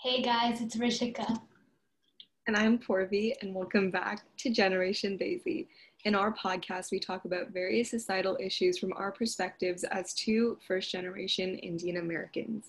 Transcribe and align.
Hey 0.00 0.22
guys, 0.22 0.60
it's 0.60 0.76
Rishika. 0.76 1.40
And 2.46 2.56
I'm 2.56 2.78
Porvi, 2.78 3.32
and 3.42 3.52
welcome 3.52 3.90
back 3.90 4.22
to 4.36 4.48
Generation 4.48 5.16
Daisy. 5.16 5.66
In 6.04 6.14
our 6.14 6.32
podcast, 6.32 6.92
we 6.92 7.00
talk 7.00 7.24
about 7.24 7.50
various 7.50 7.90
societal 7.90 8.38
issues 8.38 8.78
from 8.78 8.92
our 8.92 9.10
perspectives 9.10 9.82
as 9.82 10.14
two 10.14 10.56
first 10.64 10.92
generation 10.92 11.56
Indian 11.56 11.96
Americans. 11.96 12.66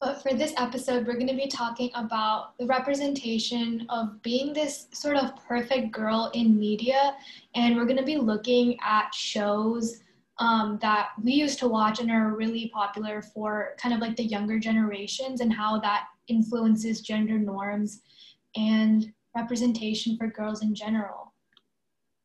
But 0.00 0.22
for 0.22 0.32
this 0.32 0.54
episode, 0.56 1.06
we're 1.06 1.18
going 1.18 1.26
to 1.28 1.34
be 1.34 1.46
talking 1.46 1.90
about 1.94 2.56
the 2.56 2.64
representation 2.64 3.84
of 3.90 4.22
being 4.22 4.54
this 4.54 4.88
sort 4.94 5.16
of 5.16 5.36
perfect 5.46 5.92
girl 5.92 6.30
in 6.32 6.58
media. 6.58 7.16
And 7.54 7.76
we're 7.76 7.84
going 7.84 7.98
to 7.98 8.02
be 8.02 8.16
looking 8.16 8.78
at 8.82 9.14
shows 9.14 10.00
um, 10.38 10.78
that 10.82 11.10
we 11.22 11.32
used 11.32 11.58
to 11.60 11.68
watch 11.68 12.00
and 12.00 12.10
are 12.10 12.34
really 12.34 12.70
popular 12.74 13.22
for 13.22 13.74
kind 13.78 13.94
of 13.94 14.00
like 14.00 14.16
the 14.16 14.24
younger 14.24 14.58
generations 14.58 15.40
and 15.40 15.52
how 15.52 15.78
that 15.80 16.04
influences 16.28 17.00
gender 17.00 17.38
norms 17.38 18.00
and 18.56 19.12
representation 19.36 20.16
for 20.16 20.26
girls 20.28 20.62
in 20.62 20.74
general. 20.74 21.32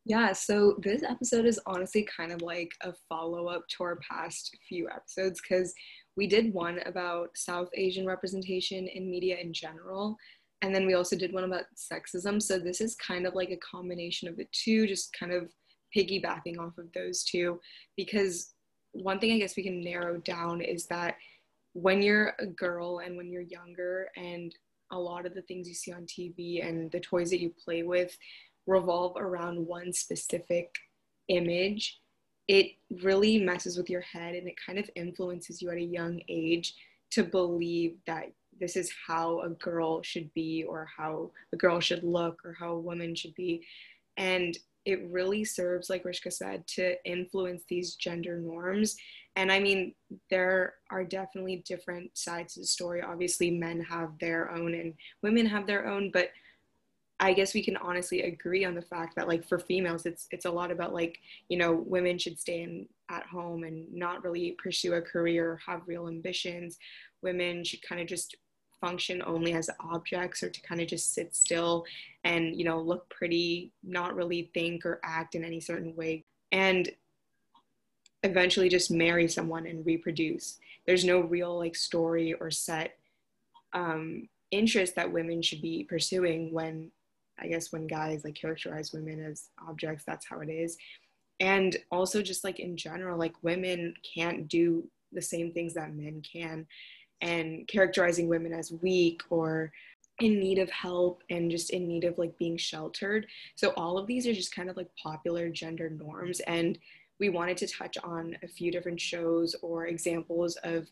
Yeah, 0.04 0.32
so 0.32 0.76
this 0.82 1.02
episode 1.02 1.44
is 1.44 1.60
honestly 1.66 2.08
kind 2.16 2.32
of 2.32 2.40
like 2.40 2.72
a 2.82 2.94
follow 3.10 3.48
up 3.48 3.68
to 3.76 3.84
our 3.84 3.96
past 3.96 4.56
few 4.66 4.88
episodes 4.88 5.38
because 5.42 5.74
we 6.16 6.26
did 6.26 6.54
one 6.54 6.80
about 6.86 7.28
South 7.36 7.68
Asian 7.74 8.06
representation 8.06 8.88
in 8.88 9.10
media 9.10 9.36
in 9.36 9.52
general. 9.52 10.16
And 10.62 10.74
then 10.74 10.86
we 10.86 10.94
also 10.94 11.14
did 11.14 11.32
one 11.32 11.44
about 11.44 11.64
sexism. 11.76 12.42
So 12.42 12.58
this 12.58 12.80
is 12.80 12.96
kind 12.96 13.26
of 13.26 13.34
like 13.34 13.50
a 13.50 13.58
combination 13.58 14.28
of 14.28 14.36
the 14.36 14.46
two, 14.50 14.86
just 14.86 15.12
kind 15.12 15.30
of 15.30 15.52
piggybacking 15.98 16.58
off 16.58 16.78
of 16.78 16.92
those 16.92 17.24
two. 17.24 17.60
Because 17.96 18.52
one 18.92 19.18
thing 19.18 19.32
I 19.32 19.38
guess 19.38 19.56
we 19.56 19.62
can 19.62 19.82
narrow 19.82 20.18
down 20.18 20.60
is 20.60 20.86
that 20.86 21.16
when 21.72 22.02
you're 22.02 22.34
a 22.38 22.46
girl 22.46 22.98
and 22.98 23.16
when 23.16 23.30
you're 23.30 23.42
younger, 23.42 24.08
and 24.16 24.54
a 24.90 24.98
lot 24.98 25.26
of 25.26 25.34
the 25.34 25.42
things 25.42 25.68
you 25.68 25.74
see 25.74 25.92
on 25.92 26.06
TV 26.06 26.66
and 26.66 26.90
the 26.90 27.00
toys 27.00 27.30
that 27.30 27.40
you 27.40 27.52
play 27.62 27.82
with 27.82 28.16
revolve 28.66 29.16
around 29.16 29.66
one 29.66 29.92
specific 29.92 30.74
image 31.28 32.00
it 32.48 32.72
really 33.02 33.38
messes 33.38 33.76
with 33.76 33.90
your 33.90 34.00
head 34.00 34.34
and 34.34 34.48
it 34.48 34.54
kind 34.64 34.78
of 34.78 34.88
influences 34.96 35.60
you 35.60 35.70
at 35.70 35.76
a 35.76 35.82
young 35.82 36.20
age 36.28 36.74
to 37.10 37.22
believe 37.22 37.96
that 38.06 38.32
this 38.58 38.74
is 38.74 38.90
how 39.06 39.40
a 39.40 39.50
girl 39.50 40.02
should 40.02 40.32
be 40.34 40.64
or 40.66 40.88
how 40.96 41.30
a 41.52 41.56
girl 41.56 41.78
should 41.78 42.02
look 42.02 42.40
or 42.44 42.54
how 42.58 42.72
a 42.72 42.80
woman 42.80 43.14
should 43.14 43.34
be 43.34 43.62
and 44.16 44.58
it 44.84 45.00
really 45.10 45.44
serves 45.44 45.90
like 45.90 46.04
Rishika 46.04 46.32
said 46.32 46.66
to 46.68 46.94
influence 47.04 47.62
these 47.68 47.94
gender 47.94 48.38
norms. 48.38 48.96
And 49.36 49.52
i 49.52 49.60
mean 49.60 49.94
there 50.30 50.74
are 50.90 51.04
definitely 51.04 51.62
different 51.66 52.16
sides 52.16 52.54
to 52.54 52.60
the 52.60 52.66
story. 52.66 53.02
Obviously 53.02 53.50
men 53.50 53.80
have 53.80 54.10
their 54.20 54.50
own 54.50 54.74
and 54.74 54.94
women 55.22 55.46
have 55.46 55.66
their 55.66 55.86
own 55.88 56.10
but 56.12 56.30
I 57.20 57.32
guess 57.32 57.52
we 57.52 57.64
can 57.64 57.76
honestly 57.76 58.22
agree 58.22 58.64
on 58.64 58.74
the 58.74 58.82
fact 58.82 59.16
that 59.16 59.26
like 59.26 59.46
for 59.46 59.58
females 59.58 60.06
it's 60.06 60.28
it's 60.30 60.44
a 60.44 60.50
lot 60.50 60.70
about 60.70 60.94
like 60.94 61.18
you 61.48 61.58
know 61.58 61.72
women 61.72 62.16
should 62.16 62.38
stay 62.38 62.62
in 62.62 62.86
at 63.10 63.24
home 63.26 63.64
and 63.64 63.92
not 63.92 64.22
really 64.22 64.56
pursue 64.62 64.94
a 64.94 65.02
career 65.02 65.58
have 65.66 65.82
real 65.86 66.08
ambitions. 66.08 66.78
Women 67.22 67.64
should 67.64 67.82
kind 67.82 68.00
of 68.00 68.06
just 68.06 68.36
function 68.80 69.22
only 69.26 69.52
as 69.52 69.70
objects 69.80 70.42
or 70.42 70.50
to 70.50 70.60
kind 70.62 70.80
of 70.80 70.86
just 70.86 71.14
sit 71.14 71.34
still 71.34 71.84
and 72.24 72.56
you 72.56 72.64
know 72.64 72.80
look 72.80 73.08
pretty 73.08 73.72
not 73.82 74.14
really 74.14 74.50
think 74.54 74.84
or 74.86 75.00
act 75.02 75.34
in 75.34 75.44
any 75.44 75.60
certain 75.60 75.94
way 75.96 76.24
and 76.52 76.90
eventually 78.22 78.68
just 78.68 78.90
marry 78.90 79.28
someone 79.28 79.66
and 79.66 79.86
reproduce 79.86 80.58
there's 80.86 81.04
no 81.04 81.20
real 81.20 81.58
like 81.58 81.76
story 81.76 82.34
or 82.34 82.50
set 82.50 82.98
um 83.72 84.28
interest 84.50 84.94
that 84.94 85.12
women 85.12 85.42
should 85.42 85.60
be 85.60 85.84
pursuing 85.84 86.52
when 86.52 86.90
I 87.40 87.48
guess 87.48 87.72
when 87.72 87.86
guys 87.86 88.24
like 88.24 88.34
characterize 88.34 88.92
women 88.92 89.24
as 89.24 89.50
objects, 89.66 90.04
that's 90.04 90.26
how 90.26 90.40
it 90.40 90.48
is. 90.48 90.76
And 91.40 91.76
also 91.90 92.20
just 92.20 92.44
like 92.44 92.58
in 92.58 92.76
general, 92.76 93.18
like 93.18 93.34
women 93.42 93.94
can't 94.14 94.48
do 94.48 94.88
the 95.12 95.22
same 95.22 95.52
things 95.52 95.74
that 95.74 95.94
men 95.94 96.22
can. 96.22 96.66
And 97.20 97.66
characterizing 97.66 98.28
women 98.28 98.52
as 98.52 98.72
weak 98.72 99.22
or 99.30 99.72
in 100.20 100.40
need 100.40 100.58
of 100.58 100.70
help 100.70 101.22
and 101.30 101.50
just 101.50 101.70
in 101.70 101.86
need 101.86 102.04
of 102.04 102.18
like 102.18 102.36
being 102.38 102.56
sheltered. 102.56 103.26
So 103.54 103.72
all 103.76 103.98
of 103.98 104.06
these 104.06 104.26
are 104.26 104.32
just 104.32 104.54
kind 104.54 104.68
of 104.68 104.76
like 104.76 104.88
popular 105.00 105.48
gender 105.48 105.90
norms. 105.90 106.40
And 106.40 106.78
we 107.20 107.28
wanted 107.28 107.56
to 107.58 107.66
touch 107.66 107.96
on 108.02 108.36
a 108.42 108.48
few 108.48 108.70
different 108.70 109.00
shows 109.00 109.54
or 109.62 109.86
examples 109.86 110.56
of 110.64 110.88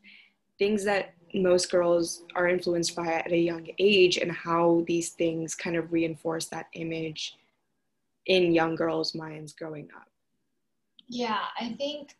things 0.59 0.85
that 0.85 1.15
most 1.35 1.71
girls 1.71 2.23
are 2.35 2.49
influenced 2.49 2.97
by 2.97 3.07
at 3.07 3.33
a 3.33 3.39
young 3.39 3.69
age 3.79 4.17
and 4.17 4.33
how 4.33 4.85
these 4.87 5.11
things 5.11 5.55
kind 5.55 5.77
of 5.77 5.93
reinforce 5.93 6.47
that 6.47 6.67
image 6.73 7.37
in 8.27 8.55
young 8.55 8.75
girls' 8.75 9.15
minds 9.15 9.53
growing 9.53 9.89
up. 9.95 10.09
Yeah, 11.09 11.45
I 11.61 11.75
think 11.75 12.17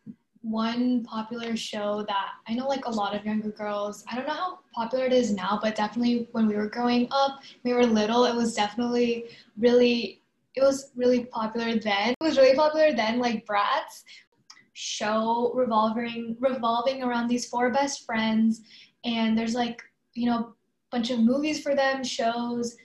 one 0.49 1.03
popular 1.03 1.55
show 1.55 2.03
that 2.07 2.29
I 2.47 2.53
know 2.53 2.67
like 2.67 2.85
a 2.85 2.91
lot 2.91 3.15
of 3.15 3.25
younger 3.25 3.49
girls, 3.49 4.03
I 4.09 4.15
don't 4.15 4.27
know 4.27 4.33
how 4.33 4.59
popular 4.73 5.05
it 5.05 5.13
is 5.13 5.33
now, 5.33 5.59
but 5.61 5.75
definitely 5.75 6.29
when 6.31 6.47
we 6.47 6.55
were 6.55 6.69
growing 6.69 7.07
up, 7.11 7.39
we 7.63 7.73
were 7.73 7.85
little, 7.85 8.25
it 8.25 8.35
was 8.35 8.55
definitely 8.55 9.25
really 9.57 10.21
it 10.55 10.63
was 10.63 10.91
really 10.95 11.25
popular 11.25 11.75
then. 11.75 12.09
It 12.19 12.23
was 12.23 12.37
really 12.37 12.55
popular 12.55 12.91
then 12.91 13.19
like 13.19 13.45
Bratz, 13.45 14.03
show 14.73 15.51
revolving 15.55 16.37
revolving 16.39 17.01
around 17.01 17.27
these 17.27 17.47
four 17.47 17.71
best 17.71 18.05
friends 18.05 18.61
and 19.05 19.35
there's 19.35 19.55
like 19.55 19.81
you 20.13 20.29
know 20.29 20.37
a 20.37 20.53
bunch 20.91 21.09
of 21.09 21.19
movies 21.19 21.63
for 21.63 21.73
them 21.73 22.03
shows 22.03 22.75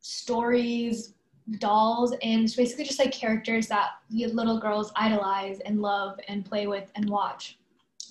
stories 0.00 1.14
dolls 1.58 2.12
and 2.22 2.44
it's 2.44 2.54
basically 2.54 2.84
just 2.84 2.98
like 2.98 3.12
characters 3.12 3.68
that 3.68 3.90
the 4.10 4.26
little 4.26 4.58
girls 4.58 4.92
idolize 4.96 5.60
and 5.60 5.80
love 5.80 6.18
and 6.28 6.44
play 6.44 6.66
with 6.66 6.90
and 6.94 7.08
watch 7.08 7.58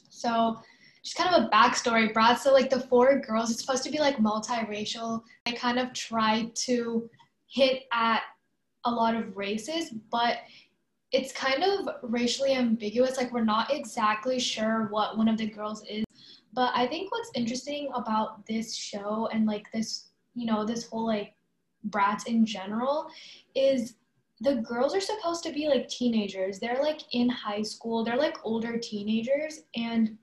so 0.09 0.59
just 1.03 1.15
kind 1.15 1.35
of 1.35 1.43
a 1.43 1.49
backstory 1.49 2.11
brought 2.11 2.39
so 2.39 2.51
like 2.51 2.69
the 2.69 2.79
four 2.79 3.19
girls 3.19 3.51
it's 3.51 3.61
supposed 3.61 3.83
to 3.83 3.91
be 3.91 3.99
like 3.99 4.17
multiracial 4.17 5.21
they 5.45 5.51
kind 5.51 5.77
of 5.77 5.93
try 5.93 6.49
to 6.55 7.07
hit 7.47 7.83
at 7.93 8.23
a 8.85 8.91
lot 8.91 9.15
of 9.15 9.37
races 9.37 9.91
but 10.11 10.39
it's 11.11 11.31
kind 11.31 11.63
of 11.63 11.87
racially 12.03 12.53
ambiguous. 12.53 13.17
Like 13.17 13.31
we're 13.31 13.43
not 13.43 13.73
exactly 13.73 14.39
sure 14.39 14.87
what 14.91 15.17
one 15.17 15.27
of 15.27 15.37
the 15.37 15.47
girls 15.47 15.83
is. 15.89 16.03
But 16.53 16.71
I 16.75 16.87
think 16.87 17.11
what's 17.11 17.31
interesting 17.35 17.89
about 17.93 18.45
this 18.45 18.75
show 18.75 19.29
and 19.31 19.45
like 19.45 19.71
this, 19.71 20.09
you 20.33 20.45
know, 20.45 20.65
this 20.65 20.87
whole 20.87 21.05
like 21.05 21.33
Bratz 21.89 22.27
in 22.27 22.45
general 22.45 23.07
is 23.55 23.95
the 24.39 24.55
girls 24.55 24.93
are 24.93 25.01
supposed 25.01 25.43
to 25.43 25.51
be 25.51 25.67
like 25.67 25.87
teenagers. 25.87 26.59
They're 26.59 26.81
like 26.81 27.01
in 27.11 27.29
high 27.29 27.63
school. 27.63 28.03
They're 28.03 28.17
like 28.17 28.37
older 28.43 28.77
teenagers 28.77 29.61
and 29.75 30.17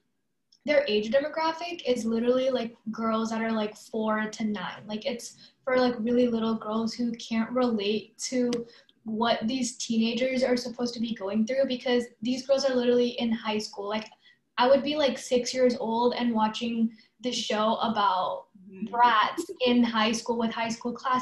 their 0.66 0.84
age 0.88 1.10
demographic 1.10 1.82
is 1.86 2.04
literally 2.04 2.48
like 2.48 2.75
girls 2.91 3.30
that 3.30 3.42
are 3.42 3.52
like 3.52 3.76
4 3.76 4.30
to 4.30 4.44
9. 4.44 4.72
Like 4.86 5.04
it's 5.04 5.36
for 5.62 5.76
like 5.76 5.94
really 5.98 6.26
little 6.26 6.54
girls 6.54 6.94
who 6.94 7.12
can't 7.12 7.50
relate 7.50 8.16
to 8.31 8.50
what 9.04 9.41
these 9.46 9.76
teenagers 9.76 10.42
are 10.42 10.56
supposed 10.56 10.94
to 10.94 11.00
be 11.00 11.14
going 11.14 11.46
through 11.46 11.66
because 11.69 12.04
these 12.22 12.46
girls 12.46 12.64
are 12.64 12.75
literally 12.75 13.10
in 13.20 13.31
high 13.31 13.58
school. 13.58 13.88
Like 13.88 14.08
I 14.56 14.69
would 14.69 14.82
be 14.82 14.96
like 14.96 15.19
six 15.19 15.52
years 15.52 15.76
old 15.78 16.14
and 16.14 16.32
watching 16.32 16.91
the 17.20 17.32
show 17.32 17.76
about 17.76 18.46
mm-hmm. 18.70 18.94
Bratz 18.94 19.42
in 19.66 19.82
high 19.82 20.12
school 20.12 20.38
with 20.38 20.52
high 20.52 20.69
school 20.69 20.92
class. 20.92 21.20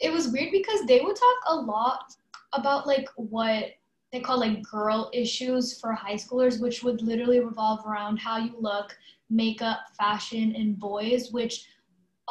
It 0.00 0.12
was 0.12 0.28
weird 0.28 0.52
because 0.52 0.84
they 0.86 1.00
would 1.00 1.16
talk 1.16 1.36
a 1.48 1.56
lot 1.56 2.14
about 2.52 2.86
like 2.86 3.08
what 3.16 3.70
they 4.12 4.20
call 4.20 4.38
like 4.40 4.62
girl 4.62 5.10
issues 5.14 5.80
for 5.80 5.92
high 5.92 6.14
schoolers, 6.14 6.60
which 6.60 6.82
would 6.82 7.00
literally 7.02 7.40
revolve 7.40 7.86
around 7.86 8.18
how 8.18 8.36
you 8.36 8.54
look, 8.60 8.96
makeup, 9.30 9.78
fashion, 9.96 10.54
and 10.54 10.78
boys, 10.78 11.32
which 11.32 11.66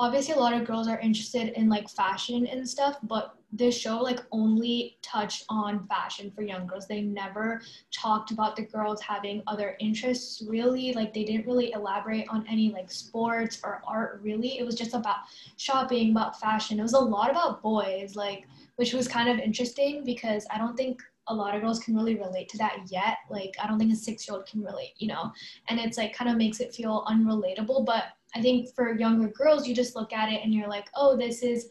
obviously 0.01 0.33
a 0.33 0.37
lot 0.37 0.51
of 0.51 0.65
girls 0.65 0.87
are 0.87 0.99
interested 0.99 1.49
in 1.49 1.69
like 1.69 1.87
fashion 1.87 2.47
and 2.47 2.67
stuff, 2.67 2.97
but 3.03 3.35
this 3.53 3.77
show 3.77 3.99
like 3.99 4.19
only 4.31 4.97
touched 5.03 5.45
on 5.47 5.85
fashion 5.85 6.31
for 6.31 6.41
young 6.41 6.65
girls. 6.65 6.87
They 6.87 7.01
never 7.01 7.61
talked 7.91 8.31
about 8.31 8.55
the 8.55 8.63
girls 8.63 8.99
having 8.99 9.43
other 9.45 9.77
interests 9.79 10.41
really. 10.47 10.91
Like 10.93 11.13
they 11.13 11.23
didn't 11.23 11.45
really 11.45 11.71
elaborate 11.73 12.27
on 12.29 12.47
any 12.49 12.71
like 12.71 12.89
sports 12.89 13.59
or 13.63 13.83
art 13.85 14.21
really. 14.23 14.57
It 14.57 14.65
was 14.65 14.73
just 14.73 14.95
about 14.95 15.17
shopping, 15.57 16.09
about 16.09 16.39
fashion. 16.39 16.79
It 16.79 16.83
was 16.83 16.93
a 16.93 16.99
lot 16.99 17.29
about 17.29 17.61
boys, 17.61 18.15
like 18.15 18.47
which 18.77 18.93
was 18.93 19.07
kind 19.07 19.29
of 19.29 19.37
interesting 19.37 20.03
because 20.03 20.47
I 20.49 20.57
don't 20.57 20.75
think 20.75 20.99
a 21.27 21.33
lot 21.33 21.53
of 21.53 21.61
girls 21.61 21.79
can 21.79 21.95
really 21.95 22.15
relate 22.15 22.49
to 22.49 22.57
that 22.57 22.79
yet. 22.87 23.17
Like 23.29 23.53
I 23.61 23.67
don't 23.67 23.77
think 23.77 23.93
a 23.93 23.95
six 23.95 24.27
year 24.27 24.35
old 24.35 24.47
can 24.47 24.63
relate, 24.63 24.93
you 24.97 25.09
know. 25.09 25.31
And 25.69 25.79
it's 25.79 25.99
like 25.99 26.15
kind 26.15 26.31
of 26.31 26.37
makes 26.37 26.59
it 26.59 26.73
feel 26.73 27.05
unrelatable. 27.07 27.85
But 27.85 28.05
I 28.35 28.41
think 28.41 28.73
for 28.75 28.97
younger 28.97 29.27
girls, 29.29 29.67
you 29.67 29.75
just 29.75 29.95
look 29.95 30.13
at 30.13 30.31
it 30.31 30.41
and 30.43 30.53
you're 30.53 30.69
like, 30.69 30.89
oh, 30.95 31.17
this 31.17 31.43
is 31.43 31.69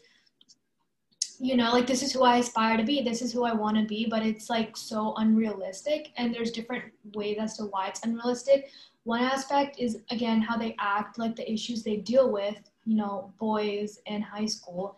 you 1.39 1.57
know 1.57 1.71
like 1.71 1.87
this 1.87 2.03
is 2.03 2.13
who 2.13 2.21
i 2.21 2.37
aspire 2.37 2.77
to 2.77 2.83
be 2.83 3.01
this 3.01 3.19
is 3.19 3.33
who 3.33 3.43
i 3.43 3.51
want 3.51 3.75
to 3.75 3.83
be 3.85 4.05
but 4.07 4.23
it's 4.23 4.47
like 4.47 4.77
so 4.77 5.15
unrealistic 5.17 6.09
and 6.17 6.31
there's 6.31 6.51
different 6.51 6.83
ways 7.15 7.37
as 7.39 7.57
to 7.57 7.63
why 7.63 7.87
it's 7.87 8.03
unrealistic 8.03 8.69
one 9.05 9.23
aspect 9.23 9.79
is 9.79 9.97
again 10.11 10.39
how 10.39 10.55
they 10.55 10.75
act 10.79 11.17
like 11.17 11.35
the 11.35 11.51
issues 11.51 11.81
they 11.81 11.97
deal 11.97 12.31
with 12.31 12.69
you 12.85 12.95
know, 12.95 13.33
boys 13.39 13.99
in 14.05 14.21
high 14.21 14.45
school. 14.45 14.95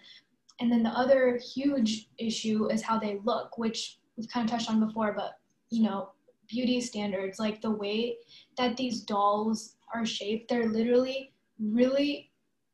And 0.60 0.72
then 0.72 0.84
the 0.84 0.90
other 0.90 1.38
huge 1.38 2.10
issue 2.18 2.72
is 2.72 2.82
how 2.82 3.00
they 3.00 3.20
look, 3.24 3.58
which 3.58 4.00
we've 4.16 4.30
kind 4.30 4.46
of 4.46 4.52
touched 4.52 4.70
on 4.70 4.80
before, 4.80 5.14
but 5.14 5.40
you 5.70 5.84
know, 5.84 6.10
beauty 6.48 6.80
standards, 6.82 7.40
like 7.40 7.62
the 7.62 7.72
way 7.72 8.18
that 8.58 8.78
these 8.78 9.02
dolls 9.02 9.76
are 9.94 10.06
shaped, 10.06 10.50
they're 10.50 10.70
literally 10.70 11.33
really 11.60 12.32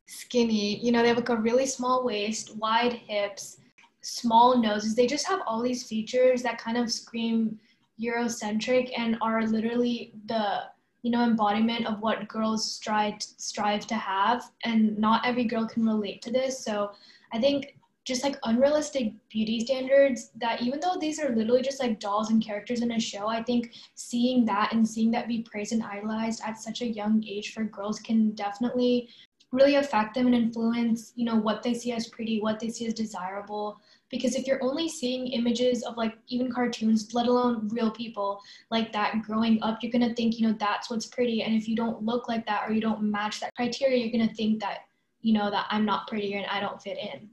skinny. 0.08 0.78
You 0.84 0.92
know, 0.92 1.02
they 1.02 1.08
have 1.10 1.18
like 1.18 1.30
a 1.30 1.36
really 1.38 1.66
small 1.66 2.04
waist, 2.04 2.56
wide 2.58 2.94
hips, 2.94 3.58
small 4.02 4.58
noses. 4.58 4.96
They 4.96 5.08
just 5.08 5.28
have 5.28 5.42
all 5.46 5.62
these 5.62 5.84
features 5.84 6.42
that 6.44 6.58
kind 6.58 6.78
of 6.78 6.92
scream 6.92 7.60
Eurocentric 8.02 8.92
and 8.98 9.18
are 9.22 9.46
literally 9.46 10.14
the 10.28 10.64
you 11.02 11.12
know 11.12 11.24
embodiment 11.24 11.86
of 11.86 12.02
what 12.02 12.28
girls 12.28 12.70
strive 12.74 13.16
strive 13.20 13.88
to 13.88 13.96
have 13.96 14.44
and 14.66 14.98
not 14.98 15.26
every 15.26 15.46
girl 15.46 15.66
can 15.66 15.86
relate 15.86 16.22
to 16.22 16.32
this 16.32 16.64
so 16.64 16.92
i 17.32 17.40
think 17.40 17.78
just 18.10 18.24
like 18.24 18.38
unrealistic 18.44 19.14
beauty 19.30 19.60
standards 19.60 20.32
that 20.36 20.62
even 20.62 20.80
though 20.80 20.98
these 21.00 21.20
are 21.20 21.30
literally 21.36 21.62
just 21.62 21.80
like 21.80 22.00
dolls 22.00 22.32
and 22.32 22.44
characters 22.44 22.82
in 22.82 22.92
a 22.94 23.00
show 23.00 23.28
i 23.28 23.42
think 23.44 23.72
seeing 23.94 24.44
that 24.46 24.74
and 24.74 24.88
seeing 24.88 25.12
that 25.12 25.28
be 25.28 25.44
praised 25.44 25.72
and 25.72 25.84
idolized 25.84 26.42
at 26.44 26.58
such 26.58 26.82
a 26.82 26.88
young 26.88 27.24
age 27.28 27.54
for 27.54 27.64
girls 27.66 28.00
can 28.00 28.32
definitely 28.32 29.08
really 29.52 29.76
affect 29.76 30.14
them 30.14 30.28
and 30.28 30.36
influence 30.36 31.14
you 31.16 31.26
know 31.26 31.36
what 31.36 31.62
they 31.64 31.74
see 31.74 31.92
as 31.92 32.08
pretty 32.08 32.40
what 32.42 32.60
they 32.60 32.70
see 32.70 32.86
as 32.86 32.94
desirable. 32.94 33.80
Because 34.12 34.36
if 34.36 34.48
you're 34.48 34.64
only 34.64 34.90
seeing 34.90 35.28
images 35.28 35.84
of 35.84 35.98
like 35.98 36.16
even 36.28 36.52
cartoons 36.52 37.14
let 37.14 37.28
alone 37.28 37.68
real 37.72 37.92
people 37.92 38.42
like 38.70 38.92
that 38.94 39.22
growing 39.24 39.62
up 39.64 39.80
you're 39.82 39.92
going 39.92 40.08
to 40.08 40.16
think 40.16 40.40
you 40.40 40.48
know 40.48 40.56
that's 40.60 40.90
what's 40.90 41.08
pretty. 41.08 41.42
And 41.44 41.56
if 41.56 41.68
you 41.68 41.76
don't 41.76 42.04
look 42.04 42.28
like 42.28 42.46
that 42.46 42.68
or 42.68 42.74
you 42.74 42.82
don't 42.82 43.02
match 43.04 43.40
that 43.40 43.56
criteria 43.56 43.98
you're 43.98 44.16
going 44.16 44.30
to 44.30 44.36
think 44.36 44.60
that 44.62 44.80
you 45.22 45.34
know 45.34 45.50
that 45.52 45.66
i'm 45.70 45.86
not 45.86 46.08
pretty 46.08 46.34
and 46.34 46.46
i 46.48 46.60
don't 46.60 46.82
fit 46.82 46.98
in 46.98 47.30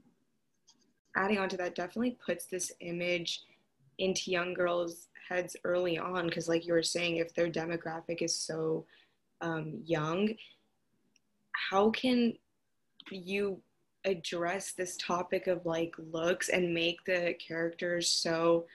adding 1.17 1.37
on 1.37 1.49
to 1.49 1.57
that 1.57 1.75
definitely 1.75 2.17
puts 2.25 2.45
this 2.45 2.71
image 2.79 3.41
into 3.97 4.31
young 4.31 4.53
girls 4.53 5.07
heads 5.27 5.57
early 5.65 5.97
on 5.97 6.27
because 6.27 6.47
like 6.47 6.65
you 6.65 6.71
were 6.71 6.83
saying 6.83 7.17
if 7.17 7.33
their 7.33 7.49
demographic 7.49 8.21
is 8.21 8.33
so 8.33 8.85
um, 9.41 9.81
young 9.85 10.29
how 11.69 11.89
can 11.89 12.33
you 13.11 13.59
address 14.05 14.71
this 14.71 14.95
topic 14.97 15.47
of 15.47 15.65
like 15.65 15.93
looks 16.11 16.49
and 16.49 16.73
make 16.73 17.03
the 17.05 17.35
characters 17.45 18.09
so 18.09 18.65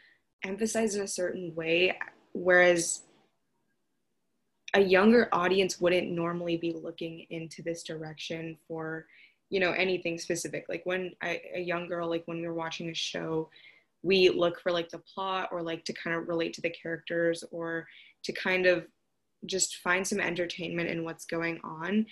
emphasized 0.44 0.96
in 0.96 1.02
a 1.02 1.08
certain 1.08 1.54
way? 1.54 1.96
Whereas 2.32 3.02
a 4.74 4.80
younger 4.80 5.28
audience 5.32 5.80
wouldn't 5.80 6.10
normally 6.10 6.56
be 6.56 6.72
looking 6.72 7.26
into 7.30 7.62
this 7.62 7.82
direction 7.82 8.56
for 8.66 9.06
you 9.52 9.60
know 9.60 9.72
anything 9.72 10.18
specific. 10.18 10.64
Like 10.68 10.82
when 10.84 11.12
I, 11.20 11.40
a 11.54 11.60
young 11.60 11.86
girl 11.86 12.08
like 12.08 12.24
when 12.26 12.40
we 12.40 12.46
are 12.46 12.54
watching 12.54 12.88
a 12.88 12.94
show 12.94 13.50
we 14.02 14.28
look 14.30 14.60
for 14.60 14.72
like 14.72 14.88
the 14.88 14.98
plot 14.98 15.48
or 15.52 15.62
like 15.62 15.84
to 15.84 15.92
kind 15.92 16.16
of 16.16 16.28
relate 16.28 16.52
to 16.54 16.60
the 16.60 16.70
characters 16.70 17.44
or 17.50 17.86
to 18.24 18.32
kind 18.32 18.66
of 18.66 18.86
just 19.46 19.76
find 19.76 20.06
some 20.06 20.20
entertainment 20.20 20.88
in 20.88 21.04
what's 21.04 21.24
going 21.24 21.60
on. 21.62 22.06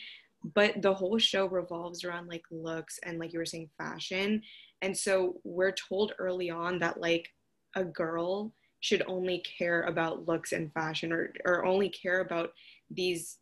But 0.54 0.82
the 0.82 0.94
whole 0.94 1.19
show 1.19 1.46
revolves 1.46 2.04
around 2.04 2.28
like 2.28 2.44
looks 2.50 2.98
and 3.02 3.19
like 3.19 3.32
you 3.32 3.38
were 3.38 3.46
saying 3.46 3.70
fashion. 3.76 4.42
And 4.82 4.96
so 4.96 5.40
we're 5.44 5.72
told 5.72 6.12
early 6.19 6.48
on 6.50 6.78
that 6.78 7.00
like 7.00 7.28
a 7.75 7.84
girl 7.84 8.52
should 8.81 9.02
only 9.06 9.44
care 9.58 9.82
about 9.82 10.26
looks 10.26 10.52
and 10.52 10.72
fashion 10.72 11.12
or, 11.12 11.32
or 11.44 11.66
only 11.66 11.88
care 11.88 12.20
about 12.20 12.52
these 12.90 13.38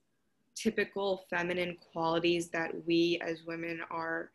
typical 0.58 1.24
feminine 1.30 1.76
qualities 1.92 2.48
that 2.48 2.72
we 2.86 3.20
as 3.24 3.44
women 3.46 3.80
are 3.90 4.30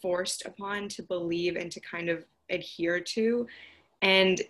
forced 0.00 0.46
upon 0.46 0.88
to 0.88 1.02
believe 1.02 1.56
and 1.56 1.70
to 1.72 1.80
kind 1.80 2.08
of 2.08 2.24
adhere 2.48 3.00
to 3.00 3.46
and 4.02 4.42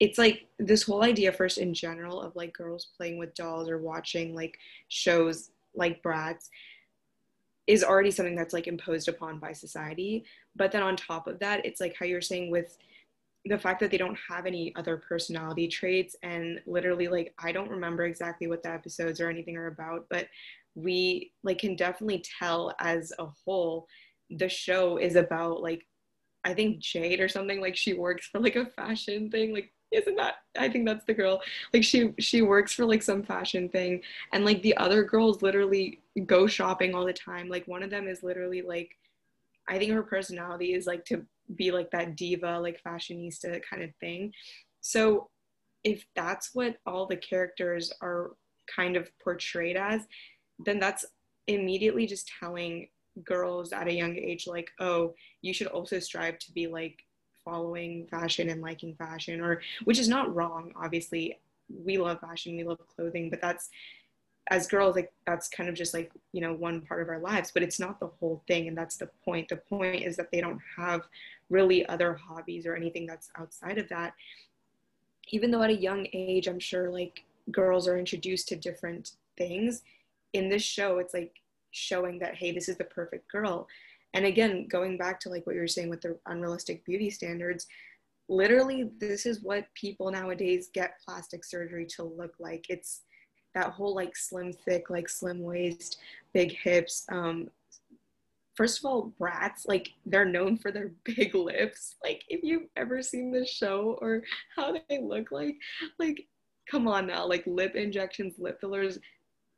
it's 0.00 0.18
like 0.18 0.46
this 0.58 0.84
whole 0.84 1.02
idea 1.02 1.32
first 1.32 1.58
in 1.58 1.74
general 1.74 2.20
of 2.20 2.36
like 2.36 2.52
girls 2.52 2.88
playing 2.96 3.18
with 3.18 3.34
dolls 3.34 3.68
or 3.68 3.78
watching 3.78 4.34
like 4.34 4.58
shows 4.88 5.50
like 5.74 6.02
Bratz 6.02 6.48
is 7.66 7.84
already 7.84 8.10
something 8.10 8.36
that's 8.36 8.54
like 8.54 8.66
imposed 8.66 9.08
upon 9.08 9.38
by 9.38 9.52
society. 9.52 10.24
But 10.56 10.72
then 10.72 10.82
on 10.82 10.96
top 10.96 11.26
of 11.26 11.38
that, 11.40 11.64
it's 11.66 11.80
like 11.80 11.94
how 11.98 12.06
you're 12.06 12.20
saying 12.20 12.50
with 12.50 12.78
the 13.48 13.58
fact 13.58 13.80
that 13.80 13.90
they 13.90 13.98
don't 13.98 14.18
have 14.28 14.46
any 14.46 14.74
other 14.76 14.96
personality 14.96 15.68
traits 15.68 16.16
and 16.22 16.60
literally 16.66 17.08
like 17.08 17.34
I 17.38 17.52
don't 17.52 17.70
remember 17.70 18.04
exactly 18.04 18.46
what 18.46 18.62
the 18.62 18.70
episodes 18.70 19.20
or 19.20 19.28
anything 19.28 19.56
are 19.56 19.68
about, 19.68 20.06
but 20.10 20.28
we 20.74 21.32
like 21.42 21.58
can 21.58 21.76
definitely 21.76 22.24
tell 22.38 22.74
as 22.80 23.12
a 23.18 23.26
whole 23.44 23.86
the 24.30 24.48
show 24.48 24.98
is 24.98 25.16
about 25.16 25.62
like 25.62 25.84
I 26.44 26.54
think 26.54 26.78
Jade 26.78 27.20
or 27.20 27.28
something 27.28 27.60
like 27.60 27.76
she 27.76 27.94
works 27.94 28.26
for 28.26 28.40
like 28.40 28.56
a 28.56 28.66
fashion 28.66 29.30
thing 29.30 29.52
like 29.52 29.72
isn't 29.90 30.16
that 30.16 30.34
i 30.58 30.68
think 30.68 30.86
that's 30.86 31.04
the 31.06 31.14
girl 31.14 31.40
like 31.72 31.82
she 31.82 32.12
she 32.18 32.42
works 32.42 32.72
for 32.72 32.84
like 32.84 33.02
some 33.02 33.22
fashion 33.22 33.68
thing 33.68 34.02
and 34.32 34.44
like 34.44 34.62
the 34.62 34.76
other 34.76 35.02
girls 35.02 35.42
literally 35.42 36.00
go 36.26 36.46
shopping 36.46 36.94
all 36.94 37.06
the 37.06 37.12
time 37.12 37.48
like 37.48 37.66
one 37.66 37.82
of 37.82 37.90
them 37.90 38.06
is 38.06 38.22
literally 38.22 38.62
like 38.62 38.90
i 39.68 39.78
think 39.78 39.92
her 39.92 40.02
personality 40.02 40.74
is 40.74 40.86
like 40.86 41.04
to 41.04 41.24
be 41.56 41.70
like 41.70 41.90
that 41.90 42.16
diva 42.16 42.58
like 42.60 42.80
fashionista 42.82 43.60
kind 43.68 43.82
of 43.82 43.90
thing. 44.00 44.32
So 44.80 45.30
if 45.84 46.04
that's 46.14 46.50
what 46.54 46.76
all 46.86 47.06
the 47.06 47.16
characters 47.16 47.92
are 48.00 48.32
kind 48.74 48.96
of 48.96 49.10
portrayed 49.18 49.76
as 49.76 50.02
then 50.58 50.78
that's 50.78 51.04
immediately 51.46 52.06
just 52.06 52.30
telling 52.40 52.88
girls 53.24 53.72
at 53.72 53.88
a 53.88 53.92
young 53.92 54.16
age 54.16 54.46
like 54.46 54.70
oh 54.80 55.14
you 55.40 55.54
should 55.54 55.66
also 55.68 55.98
strive 55.98 56.38
to 56.38 56.52
be 56.52 56.66
like 56.66 56.98
following 57.44 58.06
fashion 58.08 58.50
and 58.50 58.60
liking 58.60 58.94
fashion 58.96 59.40
or 59.40 59.62
which 59.84 59.98
is 59.98 60.08
not 60.08 60.34
wrong 60.34 60.72
obviously. 60.76 61.38
We 61.84 61.98
love 61.98 62.20
fashion 62.20 62.56
we 62.56 62.64
love 62.64 62.78
clothing 62.94 63.28
but 63.30 63.40
that's 63.40 63.68
as 64.50 64.66
girls 64.66 64.96
like 64.96 65.12
that's 65.26 65.48
kind 65.48 65.68
of 65.68 65.74
just 65.74 65.94
like 65.94 66.10
you 66.32 66.40
know 66.40 66.54
one 66.54 66.80
part 66.80 67.02
of 67.02 67.08
our 67.08 67.18
lives 67.18 67.50
but 67.52 67.62
it's 67.62 67.78
not 67.78 68.00
the 68.00 68.10
whole 68.18 68.42
thing 68.46 68.68
and 68.68 68.76
that's 68.76 68.96
the 68.96 69.08
point. 69.24 69.48
The 69.48 69.56
point 69.56 70.02
is 70.02 70.16
that 70.16 70.30
they 70.30 70.40
don't 70.40 70.60
have 70.76 71.02
really 71.50 71.86
other 71.86 72.14
hobbies 72.14 72.66
or 72.66 72.74
anything 72.74 73.06
that's 73.06 73.30
outside 73.38 73.78
of 73.78 73.88
that. 73.88 74.14
Even 75.28 75.50
though 75.50 75.62
at 75.62 75.70
a 75.70 75.74
young 75.74 76.06
age 76.12 76.48
i'm 76.48 76.60
sure 76.60 76.90
like 76.90 77.24
girls 77.50 77.88
are 77.88 77.98
introduced 77.98 78.48
to 78.48 78.56
different 78.56 79.12
things 79.36 79.82
in 80.32 80.48
this 80.48 80.62
show 80.62 80.98
it's 80.98 81.14
like 81.14 81.34
showing 81.70 82.18
that 82.18 82.34
hey 82.34 82.52
this 82.52 82.68
is 82.68 82.76
the 82.76 82.84
perfect 82.84 83.30
girl. 83.30 83.66
And 84.14 84.24
again 84.24 84.66
going 84.68 84.96
back 84.96 85.20
to 85.20 85.28
like 85.28 85.46
what 85.46 85.54
you 85.54 85.60
were 85.60 85.68
saying 85.68 85.90
with 85.90 86.00
the 86.00 86.18
unrealistic 86.26 86.84
beauty 86.84 87.10
standards 87.10 87.66
literally 88.30 88.90
this 88.98 89.24
is 89.24 89.42
what 89.42 89.72
people 89.74 90.10
nowadays 90.10 90.68
get 90.72 91.00
plastic 91.04 91.44
surgery 91.44 91.86
to 91.86 92.02
look 92.02 92.34
like. 92.38 92.66
It's 92.68 93.02
that 93.58 93.72
whole 93.72 93.94
like 93.94 94.16
slim 94.16 94.52
thick 94.52 94.90
like 94.90 95.08
slim 95.08 95.42
waist 95.42 95.98
big 96.32 96.52
hips 96.52 97.04
um 97.10 97.48
first 98.58 98.80
of 98.80 98.84
all 98.86 99.12
Bratz 99.20 99.68
like 99.68 99.92
they're 100.04 100.24
known 100.24 100.58
for 100.58 100.72
their 100.72 100.90
big 101.04 101.32
lips. 101.36 101.94
Like 102.02 102.24
if 102.28 102.42
you've 102.42 102.68
ever 102.76 103.02
seen 103.02 103.30
the 103.30 103.46
show 103.46 103.96
or 104.02 104.24
how 104.56 104.72
they 104.72 105.00
look 105.00 105.30
like 105.30 105.54
like 106.00 106.26
come 106.68 106.88
on 106.88 107.06
now 107.06 107.24
like 107.24 107.44
lip 107.46 107.76
injections 107.76 108.34
lip 108.36 108.60
fillers 108.60 108.98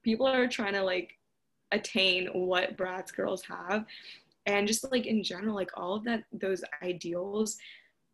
people 0.04 0.26
are 0.26 0.46
trying 0.46 0.74
to 0.74 0.82
like 0.82 1.18
attain 1.72 2.26
what 2.26 2.76
Bratz 2.76 3.14
girls 3.14 3.42
have. 3.42 3.86
And 4.44 4.66
just 4.66 4.90
like 4.92 5.06
in 5.06 5.22
general 5.22 5.54
like 5.54 5.70
all 5.78 5.94
of 5.94 6.04
that 6.04 6.24
those 6.30 6.62
ideals 6.82 7.56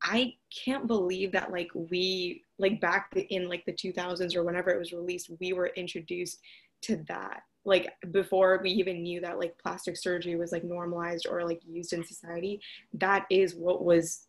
i 0.02 0.34
can't 0.64 0.86
believe 0.86 1.32
that 1.32 1.50
like 1.50 1.68
we 1.74 2.42
like 2.58 2.80
back 2.80 3.12
in 3.30 3.48
like 3.48 3.64
the 3.64 3.72
2000s 3.72 4.34
or 4.34 4.44
whenever 4.44 4.70
it 4.70 4.78
was 4.78 4.92
released 4.92 5.30
we 5.40 5.52
were 5.52 5.68
introduced 5.76 6.40
to 6.82 6.96
that 7.08 7.42
like 7.64 7.92
before 8.12 8.60
we 8.62 8.70
even 8.70 9.02
knew 9.02 9.20
that 9.20 9.38
like 9.38 9.56
plastic 9.58 9.96
surgery 9.96 10.36
was 10.36 10.52
like 10.52 10.64
normalized 10.64 11.26
or 11.26 11.44
like 11.44 11.60
used 11.66 11.92
in 11.92 12.04
society 12.04 12.60
that 12.94 13.26
is 13.30 13.54
what 13.54 13.84
was 13.84 14.26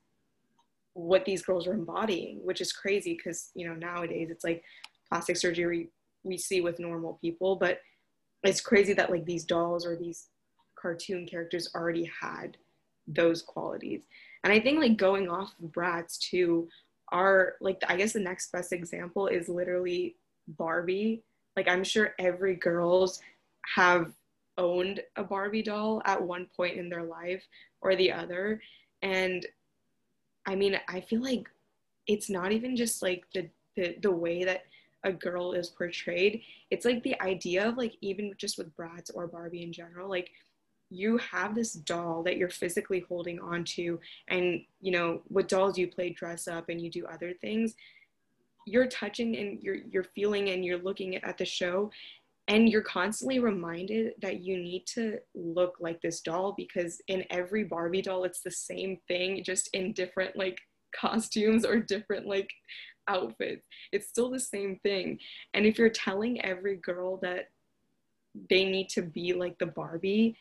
what 0.93 1.25
these 1.25 1.43
girls 1.43 1.67
were 1.67 1.73
embodying 1.73 2.39
which 2.43 2.61
is 2.61 2.71
crazy 2.71 3.13
because 3.13 3.51
you 3.53 3.67
know 3.67 3.75
nowadays 3.75 4.29
it's 4.31 4.43
like 4.43 4.63
plastic 5.09 5.37
surgery 5.37 5.89
we 6.23 6.37
see 6.37 6.61
with 6.61 6.79
normal 6.79 7.19
people 7.21 7.55
but 7.55 7.79
it's 8.43 8.61
crazy 8.61 8.93
that 8.93 9.11
like 9.11 9.25
these 9.25 9.45
dolls 9.45 9.85
or 9.85 9.95
these 9.95 10.29
cartoon 10.75 11.25
characters 11.25 11.69
already 11.75 12.09
had 12.21 12.57
those 13.07 13.41
qualities. 13.41 14.01
And 14.43 14.53
I 14.53 14.59
think 14.59 14.79
like 14.79 14.97
going 14.97 15.29
off 15.29 15.53
of 15.63 15.71
Bratz 15.71 16.17
too, 16.17 16.67
are 17.11 17.55
like 17.61 17.81
I 17.87 17.95
guess 17.95 18.13
the 18.13 18.19
next 18.19 18.51
best 18.51 18.73
example 18.73 19.27
is 19.27 19.49
literally 19.49 20.15
Barbie. 20.47 21.23
Like 21.55 21.67
I'm 21.67 21.83
sure 21.83 22.13
every 22.19 22.55
girls 22.55 23.21
have 23.75 24.13
owned 24.57 25.01
a 25.15 25.23
Barbie 25.23 25.63
doll 25.63 26.01
at 26.05 26.21
one 26.21 26.47
point 26.55 26.77
in 26.77 26.89
their 26.89 27.03
life 27.03 27.43
or 27.81 27.95
the 27.95 28.11
other. 28.11 28.61
And 29.01 29.45
I 30.45 30.55
mean, 30.55 30.79
I 30.87 31.01
feel 31.01 31.21
like 31.21 31.49
it's 32.07 32.29
not 32.29 32.51
even 32.51 32.75
just 32.75 33.01
like 33.01 33.25
the 33.33 33.49
the, 33.75 33.95
the 34.01 34.11
way 34.11 34.43
that 34.43 34.63
a 35.03 35.11
girl 35.11 35.53
is 35.53 35.69
portrayed. 35.69 36.41
It's 36.71 36.85
like 36.85 37.03
the 37.03 37.21
idea 37.21 37.67
of 37.67 37.77
like 37.77 37.93
even 38.01 38.33
just 38.37 38.57
with 38.57 38.75
Bratz 38.75 39.11
or 39.13 39.27
Barbie 39.27 39.63
in 39.63 39.71
general, 39.71 40.09
like 40.09 40.31
you 40.89 41.17
have 41.17 41.53
this 41.53 41.73
doll 41.73 42.23
that 42.23 42.37
you're 42.37 42.49
physically 42.49 43.05
holding 43.07 43.39
on 43.39 43.63
to 43.63 43.99
and 44.29 44.61
you 44.79 44.91
know 44.91 45.21
with 45.29 45.47
dolls 45.47 45.77
you 45.77 45.87
play 45.87 46.09
dress 46.09 46.47
up 46.47 46.69
and 46.69 46.81
you 46.81 46.89
do 46.89 47.05
other 47.05 47.33
things. 47.33 47.75
You're 48.65 48.87
touching 48.87 49.35
and 49.37 49.61
you're 49.61 49.77
you're 49.89 50.03
feeling 50.03 50.49
and 50.49 50.63
you're 50.63 50.79
looking 50.79 51.15
at 51.17 51.37
the 51.37 51.45
show 51.45 51.91
and 52.49 52.69
you're 52.69 52.81
constantly 52.81 53.39
reminded 53.39 54.13
that 54.21 54.41
you 54.41 54.57
need 54.57 54.85
to 54.87 55.19
look 55.35 55.77
like 55.79 56.01
this 56.01 56.21
doll 56.21 56.53
because 56.55 57.01
in 57.07 57.25
every 57.29 57.65
barbie 57.65 58.01
doll 58.01 58.23
it's 58.23 58.41
the 58.41 58.51
same 58.51 58.97
thing 59.07 59.43
just 59.43 59.69
in 59.73 59.91
different 59.91 60.37
like 60.37 60.59
costumes 60.95 61.65
or 61.65 61.79
different 61.79 62.25
like 62.25 62.49
outfits. 63.07 63.65
It's 63.91 64.07
still 64.07 64.29
the 64.29 64.39
same 64.39 64.79
thing. 64.83 65.19
And 65.53 65.65
if 65.65 65.77
you're 65.77 65.89
telling 65.89 66.43
every 66.43 66.77
girl 66.77 67.17
that 67.21 67.49
they 68.49 68.65
need 68.65 68.89
to 68.89 69.01
be 69.01 69.33
like 69.33 69.57
the 69.57 69.65
barbie 69.65 70.37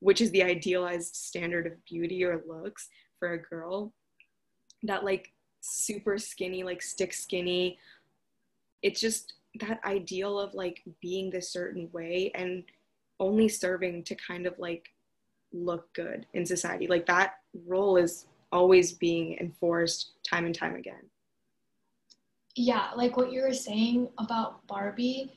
which 0.00 0.20
is 0.20 0.30
the 0.30 0.42
idealized 0.42 1.14
standard 1.16 1.66
of 1.66 1.84
beauty 1.84 2.24
or 2.24 2.42
looks 2.46 2.88
for 3.18 3.32
a 3.32 3.42
girl 3.42 3.92
that 4.82 5.04
like 5.04 5.32
super 5.60 6.18
skinny 6.18 6.62
like 6.62 6.82
stick 6.82 7.12
skinny 7.12 7.78
it's 8.82 9.00
just 9.00 9.34
that 9.60 9.80
ideal 9.84 10.38
of 10.38 10.54
like 10.54 10.82
being 11.00 11.30
this 11.30 11.50
certain 11.52 11.88
way 11.92 12.30
and 12.34 12.64
only 13.20 13.48
serving 13.48 14.04
to 14.04 14.14
kind 14.14 14.46
of 14.46 14.58
like 14.58 14.88
look 15.52 15.92
good 15.94 16.26
in 16.34 16.44
society. 16.44 16.86
Like 16.86 17.06
that 17.06 17.34
role 17.66 17.96
is 17.96 18.26
always 18.52 18.92
being 18.92 19.38
enforced 19.40 20.12
time 20.28 20.46
and 20.46 20.54
time 20.54 20.76
again. 20.76 21.10
Yeah 22.54 22.90
like 22.96 23.16
what 23.16 23.32
you 23.32 23.42
were 23.42 23.52
saying 23.52 24.08
about 24.18 24.66
barbie 24.66 25.32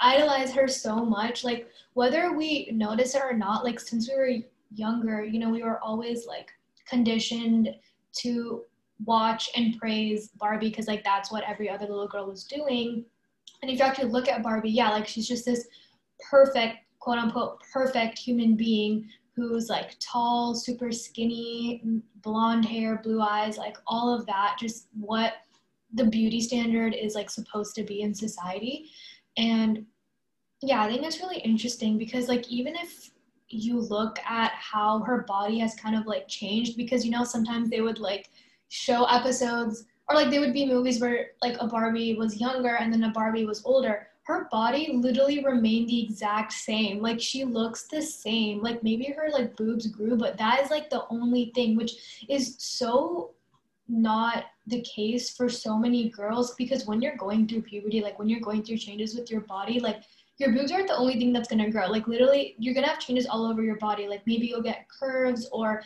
idolize 0.00 0.52
her 0.52 0.68
so 0.68 1.04
much 1.04 1.44
like 1.44 1.68
whether 1.94 2.32
we 2.32 2.68
notice 2.72 3.14
it 3.14 3.22
or 3.22 3.32
not 3.32 3.64
like 3.64 3.80
since 3.80 4.08
we 4.08 4.16
were 4.16 4.30
younger 4.74 5.24
you 5.24 5.38
know 5.38 5.48
we 5.48 5.62
were 5.62 5.78
always 5.80 6.26
like 6.26 6.50
conditioned 6.86 7.74
to 8.12 8.62
watch 9.04 9.48
and 9.56 9.78
praise 9.78 10.28
barbie 10.38 10.68
because 10.68 10.88
like 10.88 11.02
that's 11.04 11.30
what 11.30 11.44
every 11.44 11.70
other 11.70 11.86
little 11.86 12.08
girl 12.08 12.26
was 12.26 12.44
doing 12.44 13.04
and 13.62 13.70
if 13.70 13.78
you 13.78 13.84
actually 13.84 14.10
look 14.10 14.28
at 14.28 14.42
Barbie, 14.42 14.70
yeah, 14.70 14.90
like 14.90 15.06
she's 15.06 15.26
just 15.26 15.44
this 15.44 15.66
perfect, 16.30 16.78
quote 17.00 17.18
unquote, 17.18 17.60
perfect 17.72 18.18
human 18.18 18.56
being 18.56 19.08
who's 19.34 19.68
like 19.68 19.96
tall, 20.00 20.54
super 20.54 20.90
skinny, 20.90 21.82
blonde 22.22 22.64
hair, 22.64 23.00
blue 23.02 23.20
eyes, 23.20 23.56
like 23.56 23.76
all 23.86 24.12
of 24.12 24.26
that, 24.26 24.56
just 24.58 24.88
what 24.98 25.34
the 25.94 26.04
beauty 26.04 26.40
standard 26.40 26.94
is 26.94 27.14
like 27.14 27.30
supposed 27.30 27.74
to 27.76 27.82
be 27.82 28.02
in 28.02 28.14
society. 28.14 28.90
And 29.38 29.86
yeah, 30.60 30.82
I 30.82 30.88
think 30.88 31.04
it's 31.04 31.20
really 31.20 31.38
interesting 31.38 31.96
because 31.96 32.28
like 32.28 32.48
even 32.48 32.74
if 32.74 33.10
you 33.48 33.80
look 33.80 34.18
at 34.28 34.52
how 34.52 34.98
her 35.00 35.22
body 35.22 35.60
has 35.60 35.74
kind 35.74 35.96
of 35.96 36.06
like 36.06 36.28
changed 36.28 36.76
because 36.76 37.04
you 37.04 37.10
know 37.10 37.24
sometimes 37.24 37.70
they 37.70 37.80
would 37.80 37.98
like 37.98 38.28
show 38.68 39.04
episodes 39.04 39.86
or 40.08 40.16
like 40.16 40.30
there 40.30 40.40
would 40.40 40.52
be 40.52 40.66
movies 40.66 41.00
where 41.00 41.28
like 41.42 41.56
a 41.60 41.66
Barbie 41.66 42.14
was 42.16 42.40
younger 42.40 42.76
and 42.76 42.92
then 42.92 43.04
a 43.04 43.10
Barbie 43.10 43.46
was 43.46 43.64
older. 43.64 44.08
Her 44.24 44.48
body 44.50 44.90
literally 44.92 45.42
remained 45.42 45.88
the 45.88 46.02
exact 46.02 46.52
same. 46.52 47.00
Like 47.00 47.20
she 47.20 47.44
looks 47.44 47.84
the 47.84 48.02
same. 48.02 48.60
Like 48.60 48.82
maybe 48.82 49.06
her 49.16 49.30
like 49.30 49.56
boobs 49.56 49.86
grew, 49.86 50.16
but 50.16 50.36
that 50.36 50.60
is 50.60 50.70
like 50.70 50.90
the 50.90 51.04
only 51.10 51.52
thing, 51.54 51.76
which 51.76 52.24
is 52.28 52.56
so 52.58 53.30
not 53.88 54.44
the 54.68 54.82
case 54.82 55.30
for 55.30 55.48
so 55.48 55.78
many 55.78 56.10
girls 56.10 56.54
because 56.54 56.86
when 56.86 57.00
you're 57.00 57.16
going 57.16 57.46
through 57.46 57.62
puberty, 57.62 58.00
like 58.00 58.18
when 58.18 58.28
you're 58.28 58.40
going 58.40 58.62
through 58.62 58.78
changes 58.78 59.14
with 59.14 59.30
your 59.30 59.40
body, 59.42 59.80
like 59.80 60.02
your 60.38 60.52
boobs 60.52 60.70
aren't 60.70 60.88
the 60.88 60.96
only 60.96 61.18
thing 61.18 61.32
that's 61.32 61.48
gonna 61.48 61.70
grow. 61.70 61.88
Like 61.88 62.06
literally, 62.06 62.54
you're 62.58 62.74
gonna 62.74 62.88
have 62.88 63.00
changes 63.00 63.26
all 63.26 63.46
over 63.46 63.62
your 63.62 63.76
body. 63.76 64.06
Like 64.06 64.22
maybe 64.26 64.46
you'll 64.46 64.62
get 64.62 64.88
curves 64.88 65.48
or 65.52 65.82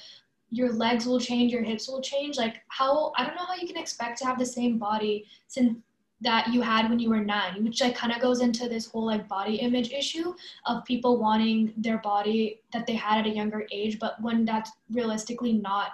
your 0.50 0.72
legs 0.72 1.06
will 1.06 1.20
change, 1.20 1.52
your 1.52 1.62
hips 1.62 1.88
will 1.88 2.02
change. 2.02 2.36
Like 2.36 2.56
how 2.68 3.12
I 3.16 3.24
don't 3.24 3.34
know 3.34 3.46
how 3.46 3.54
you 3.54 3.66
can 3.66 3.78
expect 3.78 4.18
to 4.18 4.26
have 4.26 4.38
the 4.38 4.46
same 4.46 4.78
body 4.78 5.26
since 5.48 5.78
that 6.20 6.52
you 6.52 6.60
had 6.60 6.88
when 6.88 7.00
you 7.00 7.10
were 7.10 7.24
nine, 7.24 7.64
which 7.64 7.80
like 7.80 7.96
kind 7.96 8.12
of 8.12 8.20
goes 8.20 8.40
into 8.40 8.68
this 8.68 8.86
whole 8.86 9.06
like 9.06 9.26
body 9.28 9.56
image 9.56 9.90
issue 9.90 10.32
of 10.66 10.84
people 10.84 11.18
wanting 11.18 11.72
their 11.76 11.98
body 11.98 12.60
that 12.72 12.86
they 12.86 12.94
had 12.94 13.18
at 13.18 13.26
a 13.26 13.34
younger 13.34 13.66
age, 13.72 13.98
but 13.98 14.20
when 14.22 14.44
that's 14.44 14.70
realistically 14.90 15.52
not 15.52 15.92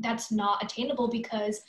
that's 0.00 0.30
not 0.30 0.62
attainable 0.62 1.08
because 1.08 1.60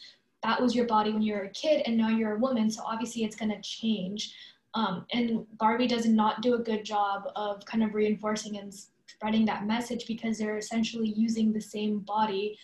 that 0.44 0.62
was 0.62 0.76
your 0.76 0.86
body 0.86 1.12
when 1.12 1.22
you 1.22 1.34
were 1.34 1.44
a 1.44 1.50
kid 1.50 1.84
and 1.86 1.98
now 1.98 2.10
you're 2.10 2.36
a 2.36 2.40
woman, 2.40 2.70
so 2.70 2.84
obviously 2.86 3.24
it's 3.24 3.36
gonna 3.36 3.62
change. 3.62 4.34
Um, 4.74 5.06
and 5.14 5.46
Barbie 5.58 5.88
does 5.88 6.06
not 6.06 6.42
do 6.42 6.54
a 6.54 6.60
good 6.60 6.86
job 6.86 7.24
of 7.36 7.66
kind 7.66 7.84
of 7.84 7.96
reinforcing 7.96 8.58
and 8.58 8.74
spreading 9.08 9.46
that 9.46 9.66
message 9.66 10.06
because 10.08 10.38
they're 10.38 10.58
essentially 10.58 11.10
using 11.10 11.52
the 11.52 11.62
same 11.62 12.00
body 12.00 12.58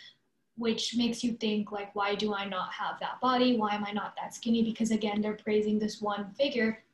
which 0.58 0.96
makes 0.96 1.24
you 1.24 1.34
think 1.34 1.72
like 1.72 1.94
why 1.96 2.16
do 2.16 2.34
i 2.34 2.46
not 2.46 2.72
have 2.72 3.00
that 3.00 3.20
body 3.22 3.58
why 3.58 3.74
am 3.74 3.84
i 3.86 3.92
not 3.92 4.14
that 4.16 4.34
skinny 4.34 4.64
because 4.64 4.92
again 4.92 5.22
they're 5.22 5.38
praising 5.44 5.78
this 5.78 6.02
one 6.02 6.32
figure 6.34 6.85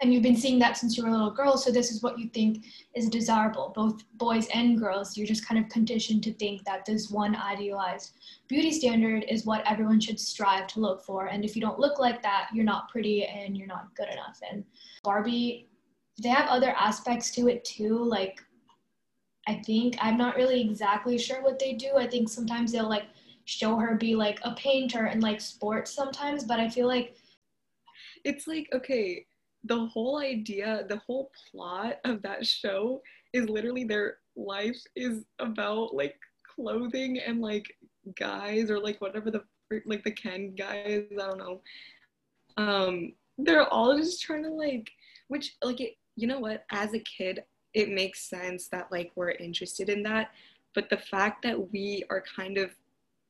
and 0.00 0.12
you've 0.12 0.22
been 0.22 0.36
seeing 0.36 0.58
that 0.58 0.76
since 0.76 0.96
you 0.96 1.02
were 1.02 1.10
a 1.10 1.12
little 1.12 1.30
girl 1.30 1.56
so 1.56 1.70
this 1.70 1.90
is 1.90 2.02
what 2.02 2.18
you 2.18 2.28
think 2.30 2.64
is 2.94 3.08
desirable 3.08 3.72
both 3.74 4.02
boys 4.14 4.48
and 4.54 4.78
girls. 4.78 5.16
You're 5.16 5.26
just 5.26 5.46
kind 5.46 5.62
of 5.62 5.70
conditioned 5.70 6.22
to 6.24 6.34
think 6.34 6.64
that 6.64 6.84
this 6.84 7.10
one 7.10 7.36
idealized 7.36 8.14
beauty 8.48 8.72
standard 8.72 9.24
is 9.28 9.46
what 9.46 9.66
everyone 9.66 10.00
should 10.00 10.18
strive 10.18 10.66
to 10.68 10.80
look 10.80 11.04
for. 11.04 11.26
And 11.26 11.44
if 11.44 11.54
you 11.54 11.62
don't 11.62 11.78
look 11.78 11.98
like 11.98 12.22
that 12.22 12.48
you're 12.52 12.64
not 12.64 12.88
pretty 12.88 13.24
and 13.24 13.56
you're 13.56 13.66
not 13.66 13.94
good 13.94 14.08
enough. 14.08 14.40
And 14.50 14.64
barbie 15.02 15.68
they 16.22 16.28
have 16.28 16.48
other 16.48 16.74
aspects 16.78 17.30
to 17.32 17.48
it 17.48 17.64
too 17.64 17.96
like 17.96 18.40
I 19.48 19.62
think 19.66 19.96
I'm 20.00 20.18
not 20.18 20.36
really 20.36 20.60
exactly 20.60 21.18
sure 21.18 21.42
what 21.42 21.58
they 21.58 21.72
do. 21.72 21.96
I 21.96 22.06
think 22.06 22.28
sometimes 22.28 22.72
they'll 22.72 22.88
like 22.88 23.06
show 23.46 23.76
her 23.76 23.96
be 23.96 24.14
like 24.14 24.38
a 24.44 24.54
painter 24.54 25.06
and 25.06 25.22
like 25.22 25.40
sports 25.40 25.92
sometimes, 25.92 26.44
but 26.44 26.60
I 26.60 26.68
feel 26.68 26.86
like 26.86 27.16
it's 28.24 28.46
like 28.46 28.68
okay, 28.72 29.26
the 29.64 29.86
whole 29.86 30.18
idea, 30.18 30.84
the 30.88 31.00
whole 31.06 31.30
plot 31.50 31.98
of 32.04 32.22
that 32.22 32.46
show 32.46 33.02
is 33.32 33.48
literally 33.48 33.84
their 33.84 34.18
life 34.36 34.80
is 34.96 35.24
about 35.38 35.94
like 35.94 36.16
clothing 36.54 37.18
and 37.18 37.40
like 37.40 37.66
guys 38.18 38.70
or 38.70 38.78
like 38.78 39.00
whatever 39.00 39.30
the 39.30 39.42
like 39.86 40.02
the 40.02 40.10
Ken 40.10 40.54
guys, 40.56 41.04
I 41.12 41.14
don't 41.14 41.38
know. 41.38 41.60
Um 42.56 43.12
they're 43.38 43.68
all 43.68 43.96
just 43.96 44.20
trying 44.20 44.42
to 44.42 44.50
like 44.50 44.90
which 45.28 45.56
like 45.62 45.80
it 45.80 45.94
you 46.16 46.26
know 46.26 46.40
what? 46.40 46.64
As 46.70 46.92
a 46.94 47.00
kid 47.00 47.44
it 47.72 47.88
makes 47.88 48.28
sense 48.28 48.66
that 48.68 48.90
like 48.90 49.12
we're 49.14 49.30
interested 49.30 49.88
in 49.88 50.02
that. 50.02 50.30
But 50.74 50.90
the 50.90 50.96
fact 50.96 51.42
that 51.42 51.72
we 51.72 52.04
are 52.10 52.24
kind 52.36 52.58
of 52.58 52.70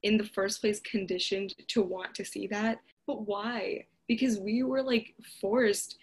in 0.03 0.17
the 0.17 0.25
first 0.25 0.61
place 0.63 0.81
conditioned 0.81 1.55
to 1.69 1.83
want 1.83 2.15
to 2.15 2.25
see 2.25 2.47
that 2.47 2.81
but 3.11 3.27
why? 3.27 3.87
Because 4.07 4.39
we 4.39 4.63
were 4.63 4.85
like 4.85 5.15
forced 5.41 5.99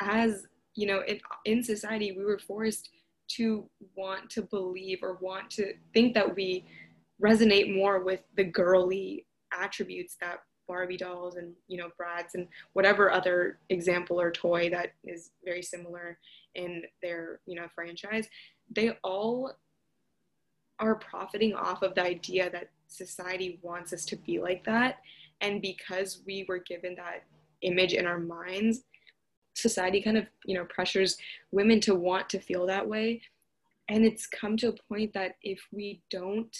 as 0.00 0.46
you 0.74 0.86
know 0.86 1.02
in, 1.06 1.20
in 1.44 1.62
society 1.62 2.12
we 2.12 2.24
were 2.24 2.38
forced 2.38 2.90
to 3.28 3.68
want 3.96 4.28
to 4.30 4.42
believe 4.42 4.98
or 5.02 5.18
want 5.20 5.50
to 5.50 5.72
think 5.92 6.14
that 6.14 6.34
we 6.34 6.64
resonate 7.22 7.74
more 7.74 8.02
with 8.02 8.20
the 8.36 8.44
girly 8.44 9.26
attributes 9.58 10.16
that 10.20 10.40
Barbie 10.66 10.96
dolls 10.96 11.36
and 11.36 11.52
you 11.68 11.78
know 11.78 11.90
Bratz 12.00 12.34
and 12.34 12.48
whatever 12.72 13.10
other 13.10 13.58
example 13.70 14.20
or 14.20 14.30
toy 14.30 14.68
that 14.70 14.92
is 15.04 15.30
very 15.44 15.62
similar 15.62 16.18
in 16.54 16.82
their 17.02 17.40
you 17.46 17.54
know 17.54 17.66
franchise 17.74 18.28
they 18.74 18.90
all 19.02 19.52
are 20.78 20.96
profiting 20.96 21.54
off 21.54 21.82
of 21.82 21.94
the 21.94 22.02
idea 22.02 22.50
that 22.50 22.70
society 22.88 23.58
wants 23.62 23.92
us 23.92 24.04
to 24.06 24.16
be 24.16 24.38
like 24.40 24.64
that. 24.64 24.98
And 25.40 25.62
because 25.62 26.22
we 26.26 26.44
were 26.48 26.58
given 26.58 26.94
that 26.96 27.24
image 27.62 27.94
in 27.94 28.06
our 28.06 28.18
minds 28.18 28.84
society 29.54 30.02
kind 30.02 30.16
of 30.16 30.26
you 30.44 30.54
know 30.54 30.64
pressures 30.64 31.16
women 31.52 31.80
to 31.80 31.94
want 31.94 32.28
to 32.30 32.38
feel 32.38 32.66
that 32.66 32.86
way. 32.88 33.22
And 33.88 34.04
it's 34.04 34.26
come 34.26 34.56
to 34.58 34.68
a 34.68 34.82
point 34.88 35.12
that 35.14 35.36
if 35.42 35.60
we 35.72 36.00
don't 36.10 36.56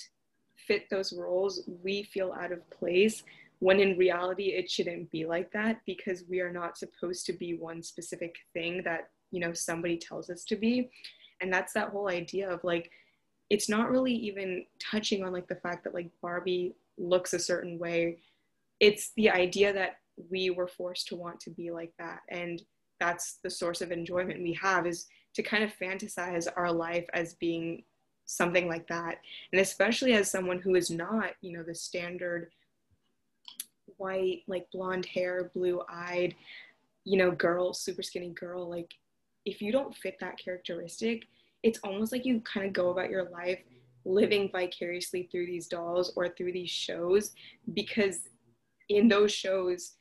fit 0.67 0.89
those 0.91 1.13
roles 1.13 1.63
we 1.83 2.03
feel 2.03 2.33
out 2.33 2.53
of 2.53 2.69
place 2.71 3.23
when 3.59 3.81
in 3.81 3.97
reality 3.97 4.53
it 4.53 4.71
shouldn't 4.71 5.11
be 5.11 5.25
like 5.25 5.51
that 5.53 5.81
because 5.87 6.25
we 6.29 6.41
are 6.41 6.53
not 6.53 6.79
supposed 6.79 7.27
to 7.27 7.33
be 7.33 7.55
one 7.55 7.83
specific 7.83 8.37
thing 8.53 8.83
that 8.85 9.11
you 9.31 9.41
know 9.41 9.53
somebody 9.53 9.97
tells 9.97 10.31
us 10.31 10.45
to 10.45 10.57
be. 10.57 10.91
And 11.41 11.53
that's 11.53 11.73
that 11.75 11.91
whole 11.91 12.09
idea 12.09 12.49
of 12.49 12.63
like 12.65 12.91
it's 13.51 13.69
not 13.69 13.91
really 13.91 14.15
even 14.15 14.65
touching 14.79 15.25
on 15.25 15.33
like 15.33 15.49
the 15.49 15.57
fact 15.57 15.85
that 15.85 15.95
like 15.95 16.11
barbie 16.23 16.75
looks 16.97 17.35
a 17.35 17.39
certain 17.39 17.79
way. 17.79 18.19
It's 18.81 19.13
the 19.17 19.31
idea 19.31 19.73
that 19.73 19.99
we 20.31 20.51
were 20.51 20.69
forced 20.69 21.09
to 21.09 21.17
want 21.17 21.41
to 21.41 21.51
be 21.51 21.71
like 21.71 21.93
that. 21.99 22.21
And 22.29 22.63
that's 23.01 23.39
the 23.43 23.51
source 23.51 23.81
of 23.81 23.93
enjoyment 23.93 24.43
we 24.43 24.53
have 24.55 24.87
is 24.87 25.07
to 25.35 25.43
kind 25.43 25.65
of 25.65 25.73
fantasize 25.81 26.47
our 26.57 26.73
life 26.73 27.07
as 27.13 27.35
being 27.35 27.83
something 28.27 28.69
like 28.69 28.87
that. 28.89 29.19
And 29.53 29.61
especially 29.61 30.15
as 30.15 30.31
someone 30.31 30.61
who 30.61 30.75
is 30.75 30.91
not 30.91 31.33
you 31.41 31.57
know 31.57 31.63
the 31.63 31.75
standard 31.75 32.51
white 33.97 34.43
like 34.47 34.67
blonde 34.73 35.07
hair 35.07 35.51
blue 35.55 35.83
eyed 35.89 36.35
you 37.05 37.19
know 37.19 37.31
girl 37.31 37.73
super 37.73 38.03
skinny 38.03 38.31
girl 38.31 38.69
like 38.69 38.91
if 39.45 39.61
you 39.61 39.71
don't 39.71 39.95
fit 39.95 40.17
that 40.21 40.39
characteristic 40.39 41.25
it's 41.63 41.79
almost 41.85 42.13
like 42.13 42.25
you 42.25 42.41
kind 42.41 42.67
of 42.67 42.73
go 42.73 42.91
about 42.91 43.11
your 43.11 43.29
life 43.31 43.61
living 44.05 44.51
vicariously 44.51 45.29
through 45.31 45.47
these 45.47 45.67
dolls 45.67 46.13
or 46.17 46.29
through 46.29 46.53
these 46.53 46.71
shows 46.71 47.33
because 47.73 48.29
in 48.89 49.09
those 49.09 49.33
shows 49.33 49.93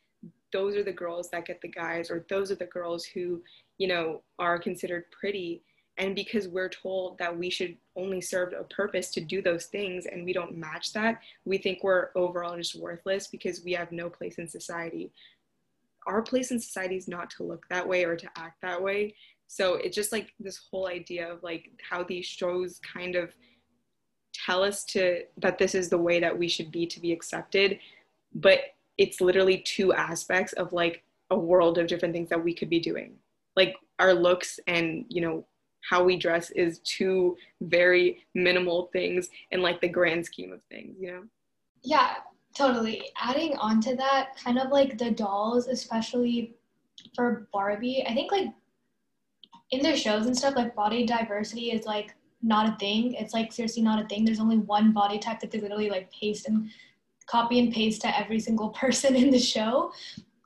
those 0.54 0.78
are 0.78 0.84
the 0.84 0.94
girls 0.94 1.30
that 1.32 1.46
get 1.46 1.60
the 1.62 1.68
guys 1.68 2.10
or 2.10 2.26
those 2.30 2.52
are 2.52 2.56
the 2.56 2.66
girls 2.66 3.04
who 3.04 3.42
you 3.78 3.88
know 3.88 4.22
are 4.40 4.58
considered 4.58 5.06
pretty. 5.12 5.64
And 5.98 6.16
because 6.16 6.48
we're 6.48 6.70
told 6.70 7.20
that 7.20 7.38
we 7.38 7.50
should 7.50 7.76
only 7.96 8.22
serve 8.22 8.54
a 8.54 8.64
purpose 8.64 9.12
to 9.12 9.22
do 9.22 9.42
those 9.42 9.66
things 9.66 10.06
and 10.06 10.26
we 10.26 10.34
don't 10.34 10.58
match 10.58 10.94
that 10.94 11.20
we 11.46 11.58
think 11.58 11.84
we're 11.84 12.10
overall 12.16 12.56
just 12.58 12.80
worthless 12.80 13.28
because 13.28 13.64
we 13.64 13.74
have 13.74 13.92
no 13.92 14.10
place 14.10 14.36
in 14.40 14.48
society. 14.48 15.12
Our 16.08 16.22
place 16.22 16.52
in 16.52 16.60
society 16.60 16.96
is 16.96 17.08
not 17.08 17.30
to 17.32 17.44
look 17.44 17.66
that 17.70 17.88
way 17.88 18.06
or 18.06 18.16
to 18.16 18.28
act 18.38 18.62
that 18.62 18.82
way. 18.82 19.16
So 19.48 19.76
it's 19.76 19.96
just 19.96 20.12
like 20.12 20.34
this 20.40 20.62
whole 20.72 20.88
idea 20.88 21.32
of 21.32 21.44
like 21.44 21.70
how 21.88 22.04
these 22.04 22.26
shows 22.26 22.80
kind 22.80 23.16
of 23.16 23.32
tell 24.34 24.64
us 24.64 24.84
to 24.86 25.22
that 25.38 25.60
this 25.60 25.76
is 25.76 25.90
the 25.90 25.98
way 25.98 26.20
that 26.20 26.38
we 26.38 26.48
should 26.48 26.72
be 26.72 26.88
to 26.88 27.00
be 27.00 27.12
accepted. 27.12 27.80
But 28.34 28.62
it's 28.98 29.22
literally 29.22 29.60
two 29.60 29.94
aspects 29.94 30.54
of 30.54 30.74
like 30.74 31.04
a 31.30 31.38
world 31.38 31.78
of 31.78 31.88
different 31.88 32.14
things 32.14 32.30
that 32.30 32.44
we 32.44 32.54
could 32.54 32.70
be 32.70 32.80
doing. 32.80 33.16
Like 33.56 33.76
our 34.00 34.14
looks 34.14 34.60
and 34.68 35.06
you 35.10 35.22
know 35.22 35.46
how 35.90 36.04
we 36.04 36.18
dress 36.18 36.50
is 36.52 36.80
two 36.80 37.36
very 37.62 38.26
minimal 38.34 38.90
things 38.94 39.30
in 39.52 39.62
like 39.62 39.82
the 39.82 39.88
grand 39.88 40.26
scheme 40.26 40.52
of 40.54 40.64
things 40.64 40.96
you 41.00 41.12
know? 41.12 41.24
Yeah 41.84 42.16
totally. 42.56 43.10
Adding 43.20 43.58
on 43.58 43.82
to 43.82 43.96
that 43.96 44.38
kind 44.42 44.60
of 44.60 44.70
like 44.70 44.98
the 44.98 45.12
dolls 45.12 45.68
especially 45.68 46.56
for 47.16 47.50
barbie 47.52 48.06
i 48.08 48.14
think 48.14 48.32
like 48.32 48.50
in 49.72 49.82
their 49.82 49.98
shows 49.98 50.28
and 50.28 50.38
stuff 50.38 50.56
like 50.56 50.76
body 50.76 51.06
diversity 51.06 51.72
is 51.72 51.86
like 51.86 52.16
not 52.44 52.70
a 52.70 52.78
thing. 52.78 53.14
It's 53.14 53.34
like 53.34 53.52
seriously 53.52 53.82
not 53.82 54.04
a 54.04 54.08
thing. 54.08 54.26
There's 54.26 54.42
only 54.42 54.58
one 54.58 54.92
body 54.92 55.18
type 55.18 55.40
that 55.40 55.50
they 55.50 55.60
literally 55.60 55.90
like 55.90 56.12
paste 56.12 56.48
and 56.48 56.70
copy 57.28 57.60
and 57.60 57.74
paste 57.74 58.02
to 58.02 58.18
every 58.18 58.40
single 58.40 58.70
person 58.82 59.16
in 59.16 59.30
the 59.30 59.40
show. 59.40 59.92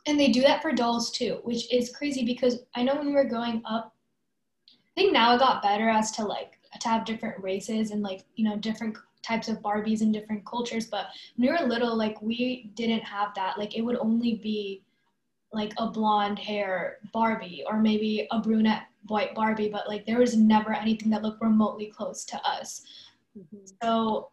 And 0.05 0.19
they 0.19 0.31
do 0.31 0.41
that 0.41 0.61
for 0.61 0.71
dolls 0.71 1.11
too 1.11 1.39
which 1.43 1.69
is 1.69 1.93
crazy 1.93 2.23
because 2.23 2.59
i 2.75 2.81
know 2.81 2.95
when 2.95 3.07
we 3.07 3.11
were 3.11 3.25
growing 3.25 3.61
up 3.65 3.93
i 4.71 4.73
think 4.95 5.11
now 5.11 5.35
it 5.35 5.39
got 5.39 5.61
better 5.61 5.89
as 5.89 6.11
to 6.11 6.23
like 6.23 6.57
to 6.79 6.87
have 6.87 7.03
different 7.03 7.43
races 7.43 7.91
and 7.91 8.01
like 8.01 8.23
you 8.35 8.47
know 8.47 8.55
different 8.55 8.95
types 9.27 9.49
of 9.49 9.61
barbies 9.61 10.01
in 10.01 10.11
different 10.11 10.45
cultures. 10.45 10.85
But 10.85 11.07
when 11.35 11.49
we 11.49 11.53
were 11.53 11.67
little 11.67 11.95
like 11.95 12.21
we 12.21 12.71
didn't 12.75 13.03
have 13.03 13.33
that. 13.35 13.57
Like 13.57 13.75
it 13.77 13.81
would 13.81 13.97
only 13.97 14.35
be 14.35 14.83
like 15.53 15.73
a 15.77 15.87
blonde 15.87 16.39
hair 16.39 16.97
barbie 17.13 17.63
or 17.69 17.79
maybe 17.79 18.27
a 18.31 18.39
brunette 18.39 18.83
white 19.07 19.35
barbie. 19.35 19.69
But 19.69 19.87
like 19.87 20.05
there 20.05 20.19
was 20.19 20.35
never 20.35 20.73
anything 20.73 21.09
that 21.11 21.23
looked 21.23 21.41
remotely 21.41 21.87
close 21.87 22.23
to 22.25 22.41
us. 22.47 22.83
Mm-hmm. 23.37 23.65
so 23.83 24.29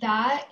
that 0.00 0.46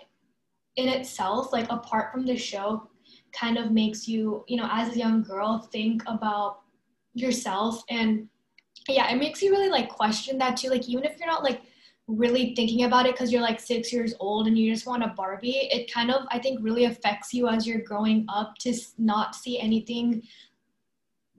in 0.77 0.89
itself 0.89 1.53
like 1.53 1.71
apart 1.71 2.13
from 2.13 2.25
the 2.25 2.37
show 2.37 2.89
kind 3.33 3.59
of 3.59 3.71
makes 3.71 4.07
you 4.09 4.45
you 4.49 4.57
know 4.57 4.69
as 4.71 4.95
a 4.95 4.99
young 4.99 5.23
girl 5.23 5.69
think 5.73 6.03
about 6.07 6.61
yourself. 7.15 7.83
And 7.91 8.29
yeah 8.89 9.11
it 9.13 9.19
makes 9.19 9.43
you 9.43 9.51
really 9.51 9.69
like 9.69 9.89
question 9.89 10.39
that 10.39 10.57
too. 10.57 10.69
Like 10.69 10.89
even 10.89 11.05
if 11.05 11.19
you're 11.19 11.27
not 11.29 11.45
like 11.45 11.63
really 12.09 12.55
thinking 12.55 12.85
about 12.85 13.07
it 13.07 13.15
because 13.15 13.33
you're 13.33 13.41
like 13.41 13.61
six 13.61 13.93
years 13.93 14.13
old 14.19 14.47
and 14.47 14.59
you 14.59 14.73
just 14.73 14.87
want 14.87 15.05
a 15.05 15.09
barbie 15.17 15.69
it 15.71 15.91
kind 15.91 16.11
of 16.11 16.27
i 16.31 16.39
think 16.39 16.59
really 16.61 16.85
affects 16.85 17.33
you 17.33 17.49
as 17.49 17.65
you're 17.65 17.81
growing 17.83 18.27
up 18.29 18.55
to 18.59 18.75
not 18.99 19.37
see 19.37 19.59
anything 19.61 20.21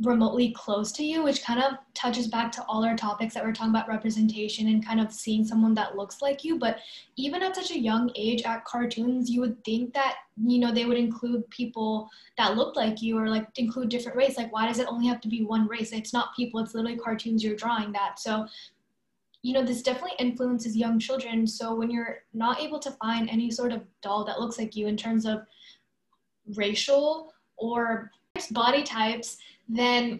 remotely 0.01 0.51
close 0.51 0.91
to 0.91 1.03
you, 1.03 1.23
which 1.23 1.43
kind 1.43 1.61
of 1.61 1.73
touches 1.93 2.27
back 2.27 2.51
to 2.51 2.63
all 2.63 2.83
our 2.83 2.95
topics 2.95 3.33
that 3.33 3.43
we're 3.43 3.53
talking 3.53 3.69
about 3.69 3.87
representation 3.87 4.67
and 4.67 4.85
kind 4.85 4.99
of 4.99 5.13
seeing 5.13 5.45
someone 5.45 5.73
that 5.75 5.95
looks 5.95 6.21
like 6.21 6.43
you. 6.43 6.57
But 6.57 6.79
even 7.15 7.43
at 7.43 7.55
such 7.55 7.71
a 7.71 7.79
young 7.79 8.11
age 8.15 8.41
at 8.41 8.65
cartoons, 8.65 9.29
you 9.29 9.39
would 9.41 9.63
think 9.63 9.93
that, 9.93 10.15
you 10.43 10.57
know, 10.57 10.73
they 10.73 10.85
would 10.85 10.97
include 10.97 11.47
people 11.51 12.09
that 12.37 12.57
look 12.57 12.75
like 12.75 13.01
you 13.01 13.17
or 13.17 13.29
like 13.29 13.47
include 13.57 13.89
different 13.89 14.17
race. 14.17 14.35
Like, 14.35 14.51
why 14.51 14.67
does 14.67 14.79
it 14.79 14.87
only 14.87 15.07
have 15.07 15.21
to 15.21 15.27
be 15.27 15.43
one 15.43 15.67
race? 15.67 15.91
It's 15.91 16.13
not 16.13 16.35
people, 16.35 16.59
it's 16.59 16.73
literally 16.73 16.97
cartoons 16.97 17.43
you're 17.43 17.55
drawing 17.55 17.91
that. 17.91 18.19
So, 18.19 18.47
you 19.43 19.53
know, 19.53 19.63
this 19.63 19.83
definitely 19.83 20.15
influences 20.17 20.75
young 20.75 20.97
children. 20.97 21.45
So 21.45 21.75
when 21.75 21.91
you're 21.91 22.23
not 22.33 22.59
able 22.59 22.79
to 22.79 22.91
find 22.91 23.29
any 23.29 23.51
sort 23.51 23.71
of 23.71 23.83
doll 24.01 24.23
that 24.25 24.39
looks 24.39 24.57
like 24.57 24.75
you 24.75 24.87
in 24.87 24.97
terms 24.97 25.25
of 25.25 25.41
racial 26.55 27.31
or 27.57 28.09
body 28.51 28.81
types, 28.81 29.37
then 29.67 30.19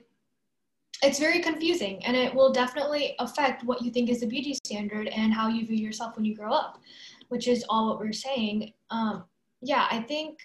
it's 1.04 1.20
very 1.20 1.40
confusing 1.40 2.04
and 2.06 2.16
it 2.16 2.34
will 2.34 2.52
definitely 2.52 3.16
affect 3.20 3.64
what 3.64 3.82
you 3.82 3.92
think 3.92 4.10
is 4.10 4.22
the 4.22 4.28
beauty 4.28 4.54
standard 4.54 5.08
and 5.08 5.34
how 5.34 5.48
you 5.50 5.66
view 5.66 5.76
yourself 5.76 6.16
when 6.16 6.24
you 6.24 6.36
grow 6.36 6.54
up, 6.54 6.80
which 7.28 7.48
is 7.48 7.66
all 7.68 7.90
what 7.90 8.00
we're 8.00 8.14
saying. 8.14 8.72
Um, 8.90 9.26
yeah, 9.62 9.88
I 9.92 10.02
think 10.02 10.40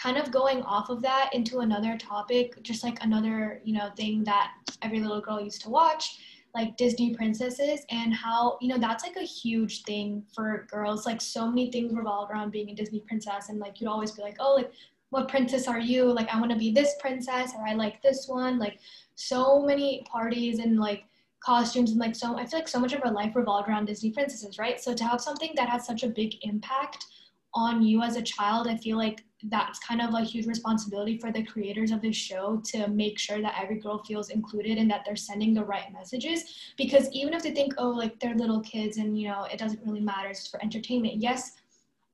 kind 0.00 0.16
of 0.16 0.30
going 0.30 0.62
off 0.62 0.88
of 0.90 1.02
that 1.02 1.30
into 1.32 1.58
another 1.58 1.98
topic, 1.98 2.62
just 2.62 2.84
like 2.84 3.02
another, 3.02 3.60
you 3.64 3.74
know, 3.74 3.90
thing 3.96 4.24
that 4.24 4.52
every 4.82 5.00
little 5.00 5.20
girl 5.20 5.40
used 5.40 5.60
to 5.62 5.70
watch, 5.70 6.18
like 6.54 6.76
Disney 6.76 7.14
princesses 7.14 7.84
and 7.90 8.14
how, 8.14 8.58
you 8.60 8.68
know, 8.68 8.78
that's 8.78 9.04
like 9.04 9.16
a 9.16 9.26
huge 9.26 9.82
thing 9.82 10.24
for 10.34 10.66
girls. 10.70 11.04
Like 11.04 11.20
so 11.20 11.48
many 11.48 11.70
things 11.70 11.92
revolve 11.92 12.30
around 12.30 12.50
being 12.50 12.70
a 12.70 12.74
Disney 12.74 13.00
princess 13.00 13.48
and 13.48 13.58
like 13.58 13.80
you'd 13.80 13.88
always 13.88 14.12
be 14.12 14.22
like, 14.22 14.36
oh, 14.40 14.54
like 14.54 14.72
what 15.10 15.28
princess 15.28 15.68
are 15.68 15.80
you? 15.80 16.04
Like, 16.04 16.32
I 16.32 16.38
want 16.38 16.52
to 16.52 16.58
be 16.58 16.72
this 16.72 16.94
princess, 17.00 17.52
or 17.56 17.66
I 17.66 17.74
like 17.74 18.00
this 18.02 18.26
one. 18.26 18.58
Like, 18.58 18.78
so 19.20 19.60
many 19.60 20.02
parties 20.10 20.60
and 20.60 20.80
like 20.80 21.04
costumes 21.40 21.90
and 21.90 22.00
like 22.00 22.14
so 22.14 22.38
I 22.38 22.46
feel 22.46 22.58
like 22.58 22.68
so 22.68 22.80
much 22.80 22.92
of 22.92 23.02
our 23.04 23.12
life 23.12 23.36
revolved 23.36 23.68
around 23.68 23.86
Disney 23.86 24.10
princesses, 24.10 24.58
right? 24.58 24.80
So 24.80 24.94
to 24.94 25.04
have 25.04 25.20
something 25.20 25.52
that 25.56 25.68
has 25.68 25.86
such 25.86 26.02
a 26.02 26.08
big 26.08 26.34
impact 26.42 27.06
on 27.52 27.82
you 27.82 28.02
as 28.02 28.16
a 28.16 28.22
child, 28.22 28.66
I 28.68 28.76
feel 28.76 28.96
like 28.96 29.24
that's 29.44 29.78
kind 29.80 30.00
of 30.00 30.14
a 30.14 30.22
huge 30.22 30.46
responsibility 30.46 31.18
for 31.18 31.32
the 31.32 31.42
creators 31.42 31.90
of 31.90 32.02
this 32.02 32.16
show 32.16 32.62
to 32.66 32.88
make 32.88 33.18
sure 33.18 33.40
that 33.40 33.58
every 33.60 33.78
girl 33.78 34.02
feels 34.04 34.28
included 34.28 34.76
and 34.78 34.90
that 34.90 35.02
they're 35.04 35.16
sending 35.16 35.54
the 35.54 35.64
right 35.64 35.92
messages. 35.92 36.72
Because 36.76 37.10
even 37.12 37.32
if 37.34 37.42
they 37.42 37.50
think, 37.50 37.74
oh, 37.78 37.88
like 37.88 38.20
they're 38.20 38.36
little 38.36 38.60
kids 38.60 38.98
and 38.98 39.18
you 39.18 39.28
know 39.28 39.44
it 39.44 39.58
doesn't 39.58 39.84
really 39.84 40.00
matter, 40.00 40.28
it's 40.28 40.46
for 40.46 40.62
entertainment. 40.62 41.20
Yes, 41.20 41.52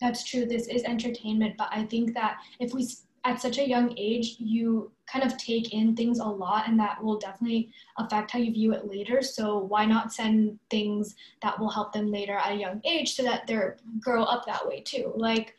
that's 0.00 0.24
true 0.24 0.44
this 0.44 0.68
is 0.68 0.82
entertainment 0.84 1.54
but 1.56 1.68
i 1.70 1.84
think 1.84 2.14
that 2.14 2.38
if 2.60 2.72
we 2.72 2.86
at 3.26 3.40
such 3.40 3.58
a 3.58 3.68
young 3.68 3.92
age 3.98 4.36
you 4.38 4.90
kind 5.12 5.24
of 5.24 5.36
take 5.36 5.74
in 5.74 5.96
things 5.96 6.20
a 6.20 6.24
lot 6.24 6.68
and 6.68 6.78
that 6.78 7.02
will 7.02 7.18
definitely 7.18 7.70
affect 7.98 8.30
how 8.30 8.38
you 8.38 8.52
view 8.52 8.72
it 8.72 8.86
later. 8.86 9.20
So 9.20 9.58
why 9.58 9.84
not 9.84 10.12
send 10.12 10.58
things 10.70 11.16
that 11.42 11.58
will 11.58 11.70
help 11.70 11.92
them 11.92 12.10
later 12.10 12.34
at 12.34 12.52
a 12.52 12.56
young 12.56 12.80
age 12.84 13.14
so 13.14 13.24
that 13.24 13.46
they're 13.46 13.78
grow 14.00 14.22
up 14.22 14.46
that 14.46 14.66
way 14.66 14.80
too? 14.80 15.12
Like 15.16 15.54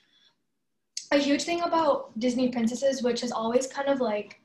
a 1.12 1.18
huge 1.18 1.44
thing 1.44 1.62
about 1.62 2.18
disney 2.20 2.50
princesses 2.50 3.02
which 3.02 3.22
has 3.22 3.32
always 3.32 3.66
kind 3.66 3.88
of 3.88 4.02
like 4.02 4.42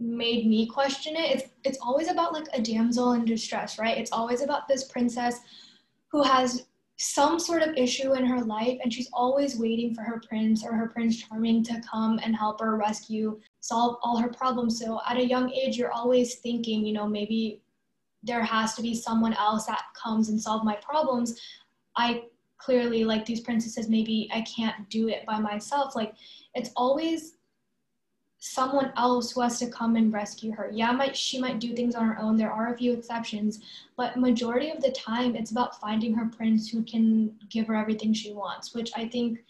made 0.00 0.48
me 0.48 0.66
question 0.66 1.14
it 1.14 1.30
it's 1.30 1.50
it's 1.62 1.78
always 1.80 2.08
about 2.08 2.32
like 2.32 2.46
a 2.54 2.60
damsel 2.60 3.12
in 3.12 3.24
distress 3.24 3.78
right? 3.78 3.98
It's 3.98 4.12
always 4.12 4.40
about 4.40 4.68
this 4.68 4.84
princess 4.84 5.40
who 6.08 6.22
has 6.22 6.67
some 6.98 7.38
sort 7.38 7.62
of 7.62 7.76
issue 7.76 8.14
in 8.14 8.26
her 8.26 8.40
life 8.40 8.76
and 8.82 8.92
she's 8.92 9.08
always 9.12 9.56
waiting 9.56 9.94
for 9.94 10.02
her 10.02 10.20
prince 10.28 10.64
or 10.64 10.74
her 10.74 10.88
prince 10.88 11.22
charming 11.22 11.62
to 11.62 11.80
come 11.88 12.18
and 12.24 12.34
help 12.34 12.60
her 12.60 12.76
rescue 12.76 13.38
solve 13.60 13.98
all 14.02 14.16
her 14.16 14.28
problems. 14.28 14.80
So 14.80 15.00
at 15.08 15.16
a 15.16 15.24
young 15.24 15.50
age 15.52 15.76
you're 15.76 15.92
always 15.92 16.36
thinking 16.36 16.84
you 16.84 16.92
know 16.92 17.06
maybe 17.06 17.62
there 18.24 18.42
has 18.42 18.74
to 18.74 18.82
be 18.82 18.94
someone 18.94 19.34
else 19.34 19.66
that 19.66 19.84
comes 19.94 20.28
and 20.28 20.40
solve 20.40 20.64
my 20.64 20.74
problems. 20.76 21.40
I 21.96 22.24
clearly 22.58 23.04
like 23.04 23.24
these 23.24 23.40
princesses 23.40 23.88
maybe 23.88 24.28
i 24.32 24.40
can't 24.40 24.90
do 24.90 25.06
it 25.06 25.24
by 25.24 25.38
myself. 25.38 25.94
Like 25.94 26.14
it's 26.54 26.70
always 26.74 27.37
someone 28.40 28.92
else 28.96 29.32
who 29.32 29.40
has 29.40 29.58
to 29.58 29.66
come 29.68 29.96
and 29.96 30.12
rescue 30.12 30.52
her. 30.52 30.70
Yeah, 30.72 30.92
might 30.92 31.16
she 31.16 31.40
might 31.40 31.58
do 31.58 31.74
things 31.74 31.94
on 31.94 32.06
her 32.06 32.18
own. 32.20 32.36
There 32.36 32.52
are 32.52 32.72
a 32.72 32.76
few 32.76 32.92
exceptions, 32.92 33.60
but 33.96 34.16
majority 34.16 34.70
of 34.70 34.80
the 34.80 34.92
time 34.92 35.34
it's 35.34 35.50
about 35.50 35.80
finding 35.80 36.14
her 36.14 36.26
prince 36.26 36.70
who 36.70 36.82
can 36.82 37.34
give 37.50 37.66
her 37.66 37.74
everything 37.74 38.12
she 38.12 38.32
wants, 38.32 38.74
which 38.74 38.90
I 38.96 39.08
think 39.08 39.40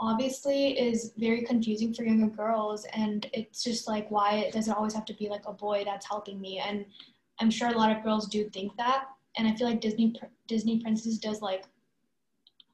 obviously 0.00 0.78
is 0.78 1.12
very 1.18 1.42
confusing 1.42 1.92
for 1.92 2.04
younger 2.04 2.34
girls 2.34 2.86
and 2.94 3.28
it's 3.34 3.62
just 3.62 3.86
like 3.86 4.10
why 4.10 4.50
does 4.52 4.66
it 4.66 4.76
always 4.76 4.94
have 4.94 5.04
to 5.04 5.14
be 5.14 5.28
like 5.28 5.46
a 5.46 5.52
boy 5.52 5.82
that's 5.84 6.06
helping 6.08 6.40
me 6.40 6.58
and 6.58 6.86
i'm 7.38 7.50
sure 7.50 7.68
a 7.68 7.76
lot 7.76 7.94
of 7.94 8.02
girls 8.02 8.26
do 8.26 8.48
think 8.48 8.74
that 8.76 9.08
and 9.36 9.46
i 9.46 9.54
feel 9.54 9.68
like 9.68 9.80
disney 9.80 10.14
disney 10.48 10.80
princess 10.80 11.18
does 11.18 11.42
like 11.42 11.64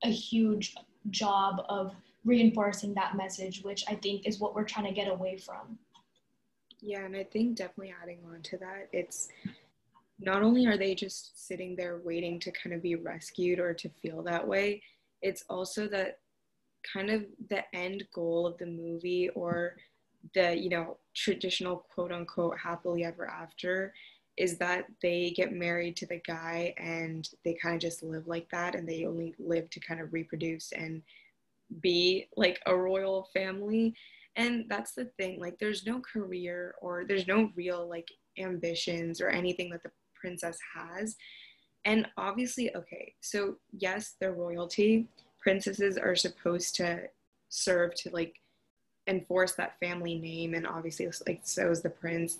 a 0.04 0.08
huge 0.08 0.76
job 1.10 1.64
of 1.68 1.92
reinforcing 2.26 2.92
that 2.94 3.16
message, 3.16 3.62
which 3.62 3.84
I 3.88 3.94
think 3.94 4.26
is 4.26 4.38
what 4.40 4.54
we're 4.54 4.64
trying 4.64 4.86
to 4.86 4.92
get 4.92 5.08
away 5.08 5.38
from. 5.38 5.78
Yeah, 6.80 7.04
and 7.04 7.16
I 7.16 7.24
think 7.24 7.56
definitely 7.56 7.94
adding 8.02 8.18
on 8.30 8.42
to 8.42 8.58
that, 8.58 8.88
it's 8.92 9.28
not 10.18 10.42
only 10.42 10.66
are 10.66 10.76
they 10.76 10.94
just 10.94 11.46
sitting 11.46 11.76
there 11.76 12.00
waiting 12.04 12.40
to 12.40 12.50
kind 12.50 12.74
of 12.74 12.82
be 12.82 12.96
rescued 12.96 13.58
or 13.58 13.72
to 13.74 13.88
feel 13.88 14.22
that 14.24 14.46
way, 14.46 14.82
it's 15.22 15.44
also 15.48 15.86
that 15.88 16.18
kind 16.92 17.10
of 17.10 17.24
the 17.48 17.62
end 17.74 18.04
goal 18.12 18.46
of 18.46 18.58
the 18.58 18.66
movie 18.66 19.28
or 19.30 19.76
the, 20.34 20.56
you 20.56 20.68
know, 20.68 20.98
traditional 21.14 21.86
quote 21.94 22.12
unquote 22.12 22.58
happily 22.58 23.04
ever 23.04 23.26
after 23.26 23.94
is 24.36 24.58
that 24.58 24.84
they 25.00 25.32
get 25.34 25.52
married 25.52 25.96
to 25.96 26.06
the 26.06 26.20
guy 26.26 26.74
and 26.76 27.30
they 27.44 27.54
kind 27.54 27.74
of 27.74 27.80
just 27.80 28.02
live 28.02 28.26
like 28.26 28.48
that 28.50 28.74
and 28.74 28.86
they 28.86 29.06
only 29.06 29.34
live 29.38 29.70
to 29.70 29.80
kind 29.80 30.00
of 30.00 30.12
reproduce 30.12 30.72
and 30.72 31.02
be 31.80 32.28
like 32.36 32.60
a 32.66 32.76
royal 32.76 33.28
family. 33.32 33.94
And 34.36 34.66
that's 34.68 34.92
the 34.92 35.06
thing 35.18 35.40
like 35.40 35.58
there's 35.58 35.86
no 35.86 36.00
career 36.00 36.74
or 36.80 37.04
there's 37.06 37.26
no 37.26 37.50
real 37.54 37.88
like 37.88 38.08
ambitions 38.38 39.20
or 39.20 39.28
anything 39.28 39.70
that 39.70 39.82
the 39.82 39.90
princess 40.14 40.58
has. 40.74 41.16
And 41.84 42.06
obviously 42.16 42.74
okay 42.76 43.14
so 43.20 43.56
yes 43.72 44.16
they're 44.20 44.34
royalty. 44.34 45.08
Princesses 45.40 45.96
are 45.96 46.16
supposed 46.16 46.76
to 46.76 47.02
serve 47.48 47.94
to 47.94 48.10
like 48.10 48.34
enforce 49.06 49.52
that 49.52 49.78
family 49.78 50.18
name 50.18 50.54
and 50.54 50.66
obviously 50.66 51.08
like 51.26 51.40
so 51.44 51.70
is 51.70 51.82
the 51.82 51.90
prince. 51.90 52.38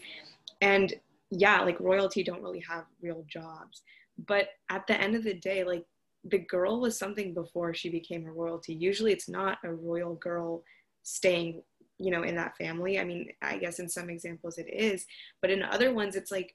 And 0.61 0.95
yeah 1.31 1.61
like 1.63 1.81
royalty 1.81 2.23
don't 2.23 2.43
really 2.43 2.65
have 2.69 2.85
real 3.01 3.25
jobs. 3.27 3.83
But 4.27 4.49
at 4.69 4.87
the 4.87 5.01
end 5.01 5.15
of 5.15 5.25
the 5.25 5.35
day 5.35 5.65
like 5.65 5.87
the 6.31 6.39
girl 6.39 6.81
was 6.81 6.99
something 6.99 7.35
before 7.35 7.75
she 7.75 7.89
became 7.89 8.27
a 8.27 8.33
royalty. 8.33 8.75
Usually 8.75 9.13
it's 9.13 9.29
not 9.29 9.59
a 9.65 9.73
royal 9.73 10.15
girl 10.15 10.63
staying 11.03 11.63
you 11.99 12.11
know 12.11 12.23
in 12.23 12.37
that 12.37 12.57
family. 12.57 12.99
I 12.99 13.05
mean 13.05 13.31
i 13.43 13.57
guess 13.57 13.79
in 13.79 13.89
some 13.89 14.11
examples 14.11 14.59
it 14.59 14.69
is 14.69 15.07
but 15.41 15.51
in 15.51 15.63
other 15.63 15.95
ones 15.95 16.17
it's 16.17 16.31
like 16.31 16.55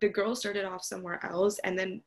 the 0.00 0.08
girl 0.08 0.36
started 0.36 0.64
off 0.64 0.84
somewhere 0.84 1.24
else 1.24 1.58
and 1.64 1.78
then 1.78 2.02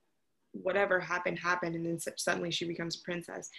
whatever 0.53 0.99
happened 0.99 1.39
happened 1.39 1.75
and 1.75 1.85
then 1.85 1.99
suddenly 2.17 2.51
she 2.51 2.65
becomes 2.65 2.95
princess. 2.97 3.49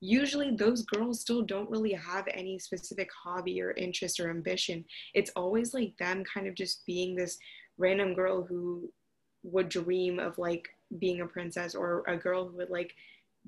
Usually 0.00 0.54
those 0.54 0.82
girls 0.82 1.20
still 1.20 1.42
don't 1.42 1.70
really 1.70 1.92
have 1.92 2.26
any 2.32 2.58
specific 2.58 3.10
hobby 3.12 3.60
or 3.60 3.72
interest 3.72 4.20
or 4.20 4.30
ambition. 4.30 4.84
It's 5.14 5.32
always 5.36 5.74
like 5.74 5.96
them 5.98 6.24
kind 6.24 6.46
of 6.46 6.54
just 6.54 6.86
being 6.86 7.14
this 7.14 7.38
random 7.78 8.14
girl 8.14 8.42
who 8.42 8.90
would 9.42 9.68
dream 9.68 10.18
of 10.18 10.38
like 10.38 10.68
being 10.98 11.20
a 11.20 11.26
princess 11.26 11.74
or 11.74 12.02
a 12.06 12.16
girl 12.16 12.48
who 12.48 12.56
would 12.56 12.70
like 12.70 12.94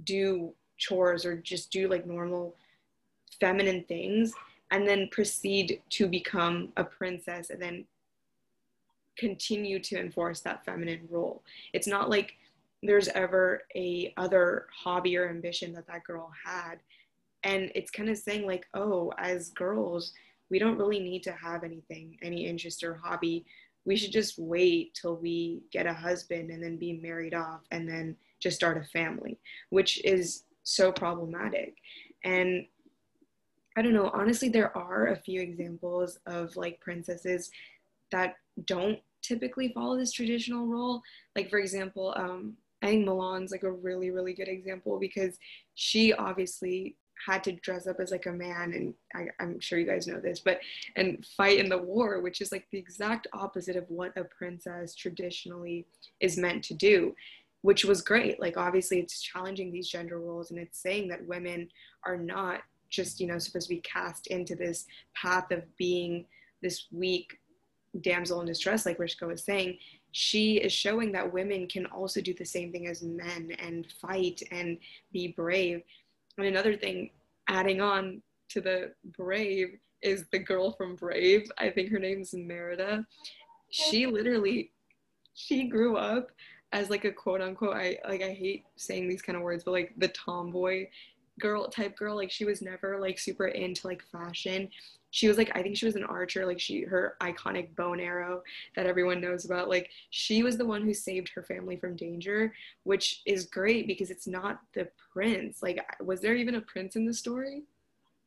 do 0.05 0.53
chores 0.77 1.25
or 1.25 1.37
just 1.37 1.71
do 1.71 1.89
like 1.89 2.07
normal 2.07 2.57
feminine 3.41 3.85
things 3.89 4.33
and 4.71 4.87
then 4.87 5.09
proceed 5.11 5.81
to 5.91 6.07
become 6.07 6.73
a 6.77 6.85
princess 6.85 7.51
and 7.51 7.61
then 7.61 7.85
continue 9.19 9.79
to 9.79 9.99
enforce 9.99 10.41
that 10.41 10.65
feminine 10.65 11.07
role. 11.11 11.43
It's 11.73 11.87
not 11.87 12.09
like 12.09 12.35
there's 12.83 13.09
ever 13.09 13.63
a 13.77 14.13
other 14.17 14.67
hobby 14.75 15.17
or 15.17 15.29
ambition 15.29 15.73
that 15.75 15.87
that 15.89 16.05
girl 16.05 16.31
had. 16.45 16.77
And 17.43 17.71
it's 17.75 17.91
kind 17.91 18.09
of 18.09 18.19
saying 18.19 18.47
like 18.47 18.67
oh 18.75 19.13
as 19.19 19.51
girls 19.51 20.13
we 20.51 20.59
don't 20.59 20.79
really 20.79 21.01
need 21.01 21.23
to 21.23 21.33
have 21.33 21.65
anything 21.65 22.19
any 22.23 22.47
interest 22.47 22.83
or 22.83 22.95
hobby 22.95 23.45
we 23.85 23.97
should 23.97 24.13
just 24.13 24.39
wait 24.39 24.95
till 24.95 25.17
we 25.17 25.63
get 25.73 25.87
a 25.87 25.95
husband 25.95 26.51
and 26.51 26.63
then 26.63 26.77
be 26.77 26.93
married 26.93 27.35
off 27.35 27.61
and 27.71 27.89
then 27.89 28.17
just 28.39 28.57
start 28.57 28.79
a 28.79 28.85
family 28.85 29.39
which 29.71 30.03
is 30.05 30.45
so 30.63 30.93
problematic. 30.93 31.75
And 32.25 32.67
i 33.77 33.83
don't 33.83 33.95
know 33.95 34.11
honestly 34.13 34.49
there 34.49 34.77
are 34.77 35.09
a 35.09 35.17
few 35.17 35.41
examples 35.41 36.19
of 36.27 36.57
like 36.57 36.81
princesses 36.81 37.51
that 38.11 38.35
don't 38.65 38.99
typically 39.23 39.73
follow 39.73 39.97
this 39.97 40.13
traditional 40.13 40.67
role. 40.67 41.03
Like 41.37 41.51
for 41.51 41.59
example 41.59 42.13
um, 42.17 42.57
I 42.83 42.87
think 42.87 43.07
Mulan's 43.07 43.53
like 43.53 43.63
a 43.63 43.71
really, 43.71 44.11
really 44.11 44.33
good 44.33 44.49
example 44.49 44.99
because 44.99 45.37
she 45.75 46.13
obviously 46.13 46.97
had 47.27 47.45
to 47.45 47.53
dress 47.53 47.87
up 47.87 48.01
as 48.01 48.11
like 48.11 48.27
a 48.27 48.33
man 48.33 48.73
and 48.73 48.95
I, 49.15 49.43
am 49.43 49.61
sure 49.61 49.79
you 49.79 49.87
guys 49.87 50.07
know 50.07 50.21
this 50.21 50.41
but 50.41 50.61
and 50.97 51.25
fight 51.37 51.59
in 51.59 51.69
the 51.69 51.79
war 51.79 52.21
which 52.21 52.41
is 52.41 52.53
like 52.53 52.67
the 52.71 52.79
exact 52.79 53.27
opposite 53.33 53.77
of 53.77 53.85
what 53.89 54.17
a 54.17 54.25
princess 54.25 54.95
traditionally 54.95 55.87
is 56.21 56.39
meant 56.39 56.65
to 56.65 56.75
do 56.75 57.15
which 57.63 57.85
was 57.85 58.03
great 58.03 58.41
like 58.41 58.57
obviously 58.57 59.01
it's 59.01 59.21
challenging 59.21 59.73
these 59.73 59.89
gender 59.89 60.19
roles 60.19 60.51
and 60.51 60.59
it's 60.59 60.81
saying 60.81 61.09
that 61.09 61.27
women 61.27 61.69
are 62.05 62.17
not 62.17 62.63
just 62.89 63.21
you 63.21 63.27
know 63.27 63.39
supposed 63.39 63.69
to 63.69 63.75
be 63.75 63.81
cast 63.83 64.27
into 64.29 64.55
this 64.55 64.87
path 65.15 65.51
of 65.51 65.63
being 65.77 66.25
this 66.63 66.87
weak 66.91 67.39
damsel 68.03 68.41
in 68.41 68.47
distress 68.47 68.87
like 68.87 68.99
Rishika 68.99 69.27
was 69.27 69.43
saying 69.45 69.77
she 70.13 70.57
is 70.57 70.73
showing 70.73 71.13
that 71.13 71.33
women 71.33 71.67
can 71.69 71.87
also 71.87 72.21
do 72.21 72.35
the 72.35 72.45
same 72.45 72.73
thing 72.73 72.87
as 72.87 73.03
men 73.03 73.53
and 73.59 73.87
fight 74.01 74.43
and 74.51 74.79
be 75.13 75.29
brave. 75.29 75.83
And 76.39 76.47
another 76.47 76.77
thing, 76.77 77.11
adding 77.49 77.81
on 77.81 78.23
to 78.51 78.61
the 78.61 78.93
brave, 79.17 79.79
is 80.03 80.25
the 80.33 80.39
girl 80.39 80.73
from 80.73 80.97
Brave. 80.97 81.51
I 81.59 81.71
think 81.71 81.91
her 81.91 81.99
name's 81.99 82.33
Merida. 82.33 83.05
She 83.71 84.07
literally, 84.07 84.73
she 85.35 85.69
grew 85.69 85.97
up 85.97 86.31
as 86.73 86.91
like 86.91 87.05
a 87.05 87.13
quote 87.13 87.41
unquote. 87.41 87.77
I 87.77 87.99
like 88.09 88.23
I 88.23 88.33
hate 88.33 88.65
saying 88.77 89.09
these 89.09 89.23
kind 89.23 89.37
of 89.37 89.43
words, 89.43 89.65
but 89.65 89.73
like 89.73 89.93
the 89.99 90.09
tomboy 90.09 90.87
girl 91.41 91.69
type 91.69 91.97
girl. 91.97 92.17
Like 92.17 92.31
she 92.31 92.45
was 92.45 92.63
never 92.63 92.99
like 93.01 93.19
super 93.19 93.49
into 93.49 93.87
like 93.87 94.03
fashion. 94.03 94.69
She 95.13 95.27
was 95.27 95.37
like 95.37 95.51
i 95.57 95.63
think 95.63 95.77
she 95.77 95.87
was 95.87 95.97
an 95.97 96.05
archer 96.05 96.47
like 96.47 96.61
she 96.61 96.83
her 96.83 97.17
iconic 97.21 97.75
bow 97.75 97.95
and 97.95 98.01
arrow 98.01 98.43
that 98.77 98.87
everyone 98.87 99.21
knows 99.21 99.45
about. 99.45 99.69
Like 99.69 99.91
she 100.11 100.43
was 100.43 100.57
the 100.57 100.67
one 100.67 100.83
who 100.83 100.95
saved 100.95 101.31
her 101.35 101.43
family 101.43 101.77
from 101.77 101.97
danger 101.97 102.53
which 102.85 103.23
is 103.27 103.47
great 103.47 103.87
because 103.87 104.11
it's 104.11 104.29
not 104.29 104.61
the 104.75 104.89
prince. 105.13 105.63
Like 105.63 105.85
was 106.01 106.21
there 106.21 106.37
even 106.37 106.55
a 106.57 106.61
prince 106.61 106.95
in 106.97 107.07
the 107.07 107.15
story? 107.15 107.63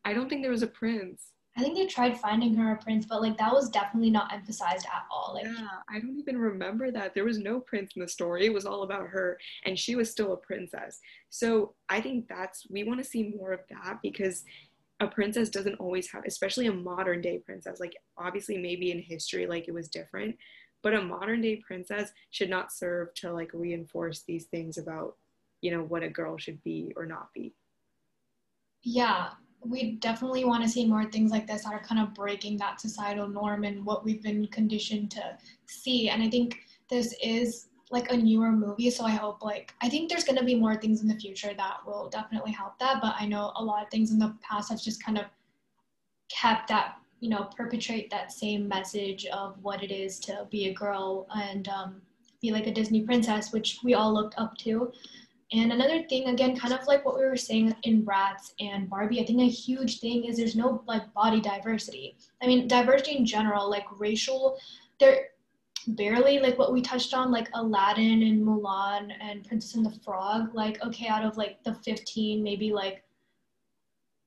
I 0.05 0.13
don't 0.13 0.27
think 0.27 0.41
there 0.41 0.51
was 0.51 0.63
a 0.63 0.67
prince 0.67 1.32
I 1.55 1.61
think 1.61 1.75
they 1.75 1.85
tried 1.85 2.19
finding 2.19 2.55
her 2.55 2.71
a 2.71 2.77
prince, 2.77 3.05
but 3.05 3.21
like 3.21 3.37
that 3.37 3.53
was 3.53 3.69
definitely 3.69 4.09
not 4.09 4.33
emphasized 4.33 4.85
at 4.85 5.03
all. 5.11 5.33
Like 5.35 5.45
Yeah, 5.45 5.67
I 5.87 5.99
don't 5.99 6.17
even 6.17 6.37
remember 6.37 6.89
that. 6.89 7.13
There 7.13 7.25
was 7.25 7.37
no 7.37 7.59
prince 7.59 7.91
in 7.95 8.01
the 8.01 8.07
story. 8.07 8.45
It 8.45 8.53
was 8.53 8.65
all 8.65 8.83
about 8.83 9.07
her 9.09 9.37
and 9.65 9.77
she 9.77 9.95
was 9.95 10.09
still 10.09 10.33
a 10.33 10.37
princess. 10.37 10.99
So 11.29 11.75
I 11.89 12.01
think 12.01 12.27
that's 12.27 12.65
we 12.69 12.83
want 12.83 13.03
to 13.03 13.09
see 13.09 13.35
more 13.37 13.51
of 13.51 13.59
that 13.69 13.99
because 14.01 14.43
a 14.99 15.07
princess 15.07 15.49
doesn't 15.49 15.75
always 15.75 16.09
have 16.11 16.23
especially 16.25 16.67
a 16.67 16.73
modern 16.73 17.21
day 17.21 17.37
princess 17.37 17.79
like 17.79 17.95
obviously 18.17 18.57
maybe 18.57 18.91
in 18.91 18.99
history 18.99 19.45
like 19.45 19.67
it 19.67 19.73
was 19.73 19.89
different 19.89 20.35
but 20.81 20.93
a 20.93 21.01
modern 21.01 21.41
day 21.41 21.61
princess 21.65 22.11
should 22.31 22.49
not 22.49 22.71
serve 22.71 23.13
to 23.15 23.31
like 23.31 23.49
reinforce 23.53 24.23
these 24.27 24.45
things 24.45 24.77
about 24.77 25.15
you 25.61 25.71
know 25.71 25.83
what 25.83 26.03
a 26.03 26.09
girl 26.09 26.37
should 26.37 26.61
be 26.63 26.93
or 26.95 27.05
not 27.05 27.33
be 27.33 27.53
yeah 28.83 29.29
we 29.65 29.93
definitely 29.93 30.45
want 30.45 30.63
to 30.63 30.69
see 30.69 30.85
more 30.85 31.05
things 31.05 31.31
like 31.31 31.47
this 31.47 31.63
that 31.63 31.73
are 31.73 31.83
kind 31.83 32.01
of 32.01 32.13
breaking 32.13 32.57
that 32.57 32.81
societal 32.81 33.27
norm 33.27 33.63
and 33.63 33.85
what 33.85 34.03
we've 34.03 34.21
been 34.21 34.47
conditioned 34.47 35.11
to 35.11 35.37
see. 35.65 36.09
And 36.09 36.21
i 36.21 36.29
think 36.29 36.59
this 36.89 37.15
is 37.23 37.67
like 37.91 38.11
a 38.11 38.17
newer 38.17 38.51
movie 38.51 38.89
so 38.89 39.05
i 39.05 39.11
hope 39.11 39.43
like 39.43 39.73
i 39.81 39.87
think 39.87 40.09
there's 40.09 40.23
going 40.23 40.37
to 40.37 40.43
be 40.43 40.55
more 40.55 40.75
things 40.75 41.01
in 41.01 41.07
the 41.07 41.15
future 41.15 41.53
that 41.55 41.77
will 41.85 42.09
definitely 42.09 42.51
help 42.51 42.77
that 42.79 42.99
but 43.01 43.13
i 43.19 43.25
know 43.25 43.51
a 43.55 43.63
lot 43.63 43.83
of 43.83 43.89
things 43.89 44.11
in 44.11 44.19
the 44.19 44.35
past 44.41 44.69
have 44.69 44.81
just 44.81 45.03
kind 45.03 45.17
of 45.17 45.25
kept 46.29 46.67
that 46.67 46.95
you 47.19 47.29
know 47.29 47.47
perpetrate 47.55 48.09
that 48.09 48.31
same 48.31 48.67
message 48.67 49.25
of 49.27 49.55
what 49.61 49.83
it 49.83 49.91
is 49.91 50.19
to 50.19 50.47
be 50.49 50.67
a 50.69 50.73
girl 50.73 51.27
and 51.35 51.67
um, 51.69 52.01
be 52.41 52.51
like 52.51 52.67
a 52.67 52.73
disney 52.73 53.01
princess 53.01 53.51
which 53.53 53.79
we 53.83 53.93
all 53.93 54.13
looked 54.13 54.35
up 54.37 54.57
to 54.57 54.91
and 55.53 55.71
another 55.71 56.03
thing 56.03 56.27
again 56.27 56.57
kind 56.57 56.73
of 56.73 56.85
like 56.87 57.05
what 57.05 57.15
we 57.15 57.23
were 57.23 57.37
saying 57.37 57.75
in 57.83 58.03
Bratz 58.03 58.53
and 58.59 58.89
barbie 58.89 59.21
i 59.21 59.25
think 59.25 59.39
a 59.41 59.47
huge 59.47 59.99
thing 59.99 60.25
is 60.25 60.37
there's 60.37 60.55
no 60.55 60.83
like 60.87 61.13
body 61.13 61.39
diversity. 61.39 62.17
I 62.41 62.47
mean 62.47 62.67
diversity 62.67 63.17
in 63.17 63.25
general 63.25 63.69
like 63.69 63.85
racial 63.97 64.57
there 64.99 65.27
barely 65.87 66.39
like 66.39 66.57
what 66.57 66.71
we 66.71 66.81
touched 66.81 67.13
on 67.13 67.31
like 67.31 67.49
aladdin 67.53 68.23
and 68.23 68.45
mulan 68.45 69.11
and 69.21 69.45
princess 69.45 69.75
and 69.75 69.85
the 69.85 69.99
frog 69.99 70.53
like 70.55 70.81
okay 70.83 71.07
out 71.07 71.25
of 71.25 71.37
like 71.37 71.61
the 71.63 71.73
15 71.73 72.41
maybe 72.41 72.71
like 72.71 73.03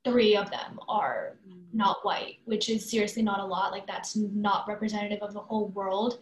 three 0.06 0.36
of 0.36 0.50
them 0.50 0.78
are 0.88 1.38
mm. 1.48 1.60
not 1.72 1.98
white 2.04 2.36
which 2.44 2.70
is 2.70 2.88
seriously 2.88 3.22
not 3.22 3.40
a 3.40 3.44
lot. 3.44 3.72
Like 3.72 3.86
that's 3.86 4.16
not 4.16 4.68
representative 4.68 5.20
of 5.20 5.34
the 5.34 5.40
whole 5.40 5.68
world. 5.68 6.20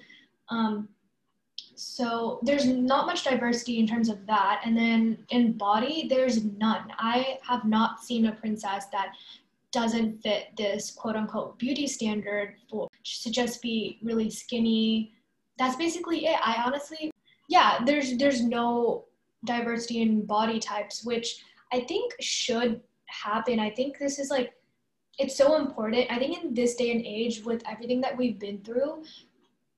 Um, 0.49 0.89
so 1.75 2.41
there's 2.43 2.67
not 2.67 3.07
much 3.07 3.25
diversity 3.25 3.79
in 3.79 3.87
terms 3.87 4.09
of 4.09 4.27
that 4.27 4.61
and 4.65 4.77
then 4.77 5.19
in 5.31 5.53
body 5.53 6.07
there's 6.09 6.45
none 6.45 6.85
i 6.99 7.39
have 7.43 7.65
not 7.65 8.03
seen 8.03 8.27
a 8.27 8.33
princess 8.33 8.87
that 8.93 9.09
doesn't 9.73 10.23
fit 10.23 10.49
this 10.57 10.93
quote 10.93 11.17
unquote 11.17 11.59
beauty 11.59 11.87
standard 11.87 12.55
for 12.71 12.89
to 13.03 13.31
just 13.31 13.61
be 13.61 13.99
really 14.03 14.31
skinny 14.31 15.13
that's 15.59 15.77
basically 15.77 16.27
it. 16.27 16.39
I 16.43 16.63
honestly, 16.65 17.11
yeah, 17.49 17.79
there's 17.85 18.17
there's 18.17 18.43
no 18.43 19.05
diversity 19.45 20.03
in 20.03 20.25
body 20.27 20.59
types, 20.59 21.05
which 21.05 21.43
I 21.73 21.81
think 21.81 22.15
should 22.21 22.81
happen. 23.07 23.61
I 23.61 23.71
think 23.71 23.99
this 23.99 24.19
is 24.19 24.31
like 24.31 24.55
it's 25.19 25.37
so 25.37 25.57
important. 25.57 26.11
I 26.11 26.19
think 26.19 26.43
in 26.43 26.55
this 26.55 26.75
day 26.75 26.91
and 26.91 27.03
age, 27.05 27.45
with 27.45 27.63
everything 27.69 28.01
that 28.01 28.17
we've 28.17 28.39
been 28.39 28.59
through, 28.63 29.05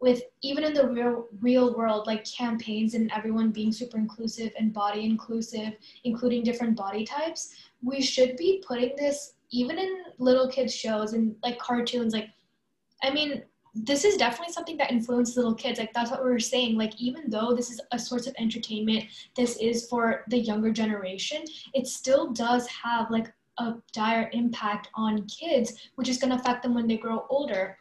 with 0.01 0.23
even 0.43 0.65
in 0.65 0.75
the 0.75 0.89
real 0.89 1.27
real 1.41 1.75
world, 1.77 2.07
like 2.07 2.25
campaigns 2.25 2.95
and 2.95 3.11
everyone 3.13 3.51
being 3.51 3.73
super 3.73 3.97
inclusive 3.97 4.53
and 4.59 4.73
body 4.73 5.05
inclusive, 5.05 5.75
including 6.05 6.43
different 6.43 6.77
body 6.77 7.05
types, 7.05 7.55
we 7.83 8.01
should 8.01 8.37
be 8.37 8.63
putting 8.67 8.95
this 8.97 9.35
even 9.51 9.79
in 9.79 10.05
little 10.19 10.49
kids 10.49 10.75
shows 10.75 11.13
and 11.13 11.35
like 11.43 11.59
cartoons. 11.59 12.13
Like, 12.13 12.29
I 13.03 13.11
mean, 13.11 13.43
this 13.75 14.05
is 14.05 14.17
definitely 14.17 14.53
something 14.53 14.77
that 14.79 14.91
influences 14.91 15.37
little 15.37 15.55
kids. 15.55 15.79
Like 15.79 15.93
that's 15.93 16.11
what 16.11 16.25
we 16.25 16.31
were 16.31 16.39
saying. 16.39 16.77
Like 16.77 16.99
even 17.01 17.29
though 17.29 17.55
this 17.55 17.71
is 17.71 17.81
a 17.93 17.99
source 17.99 18.27
of 18.27 18.35
entertainment, 18.39 19.05
this 19.35 19.57
is 19.59 19.89
for 19.89 20.25
the 20.29 20.39
younger 20.39 20.71
generation, 20.71 21.45
it 21.75 21.87
still 21.87 22.33
does 22.33 22.67
have 22.69 23.11
like 23.11 23.33
a 23.59 23.75
dire 23.93 24.31
impact 24.33 24.89
on 24.95 25.27
kids, 25.27 25.91
which 25.97 26.09
is 26.09 26.19
going 26.19 26.31
to 26.31 26.37
affect 26.37 26.63
them 26.63 26.75
when 26.75 26.87
they 26.87 26.97
grow 26.97 27.27
older. 27.29 27.79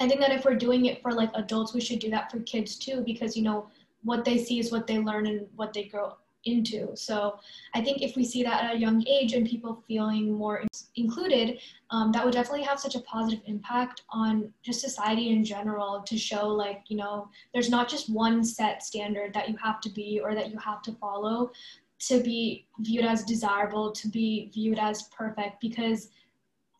I 0.00 0.08
think 0.08 0.20
that 0.20 0.32
if 0.32 0.44
we're 0.44 0.56
doing 0.56 0.86
it 0.86 1.02
for 1.02 1.12
like 1.12 1.30
adults, 1.34 1.74
we 1.74 1.80
should 1.80 2.00
do 2.00 2.10
that 2.10 2.30
for 2.30 2.40
kids 2.40 2.76
too, 2.76 3.02
because 3.04 3.36
you 3.36 3.42
know 3.42 3.68
what 4.02 4.24
they 4.24 4.38
see 4.38 4.58
is 4.58 4.70
what 4.70 4.86
they 4.86 4.98
learn 4.98 5.26
and 5.26 5.46
what 5.56 5.72
they 5.72 5.84
grow 5.84 6.14
into. 6.46 6.94
So 6.94 7.38
I 7.74 7.80
think 7.82 8.02
if 8.02 8.16
we 8.16 8.24
see 8.24 8.42
that 8.44 8.64
at 8.64 8.74
a 8.76 8.78
young 8.78 9.06
age 9.06 9.32
and 9.32 9.46
people 9.46 9.82
feeling 9.86 10.32
more 10.32 10.62
included, 10.94 11.58
um, 11.90 12.12
that 12.12 12.24
would 12.24 12.34
definitely 12.34 12.62
have 12.62 12.80
such 12.80 12.94
a 12.94 13.00
positive 13.00 13.42
impact 13.46 14.02
on 14.10 14.52
just 14.62 14.80
society 14.80 15.30
in 15.30 15.44
general 15.44 16.02
to 16.06 16.16
show 16.16 16.48
like, 16.48 16.84
you 16.88 16.96
know, 16.96 17.28
there's 17.52 17.68
not 17.68 17.88
just 17.88 18.08
one 18.08 18.44
set 18.44 18.82
standard 18.82 19.34
that 19.34 19.48
you 19.48 19.56
have 19.56 19.80
to 19.80 19.90
be 19.90 20.20
or 20.22 20.34
that 20.34 20.50
you 20.50 20.58
have 20.58 20.82
to 20.82 20.92
follow 20.92 21.50
to 21.98 22.22
be 22.22 22.66
viewed 22.80 23.04
as 23.04 23.24
desirable, 23.24 23.90
to 23.90 24.08
be 24.08 24.50
viewed 24.52 24.78
as 24.78 25.04
perfect 25.04 25.60
because 25.60 26.10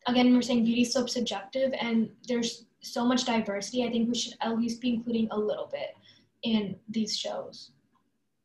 again, 0.07 0.33
we're 0.33 0.41
saying 0.41 0.63
beauty 0.63 0.83
is 0.83 0.93
so 0.93 1.05
subjective 1.05 1.73
and 1.81 2.09
there's 2.27 2.66
so 2.81 3.05
much 3.05 3.25
diversity. 3.25 3.83
I 3.83 3.91
think 3.91 4.09
we 4.09 4.15
should 4.15 4.33
at 4.41 4.57
least 4.57 4.81
be 4.81 4.93
including 4.93 5.27
a 5.31 5.37
little 5.37 5.69
bit 5.71 5.95
in 6.43 6.75
these 6.89 7.17
shows. 7.17 7.71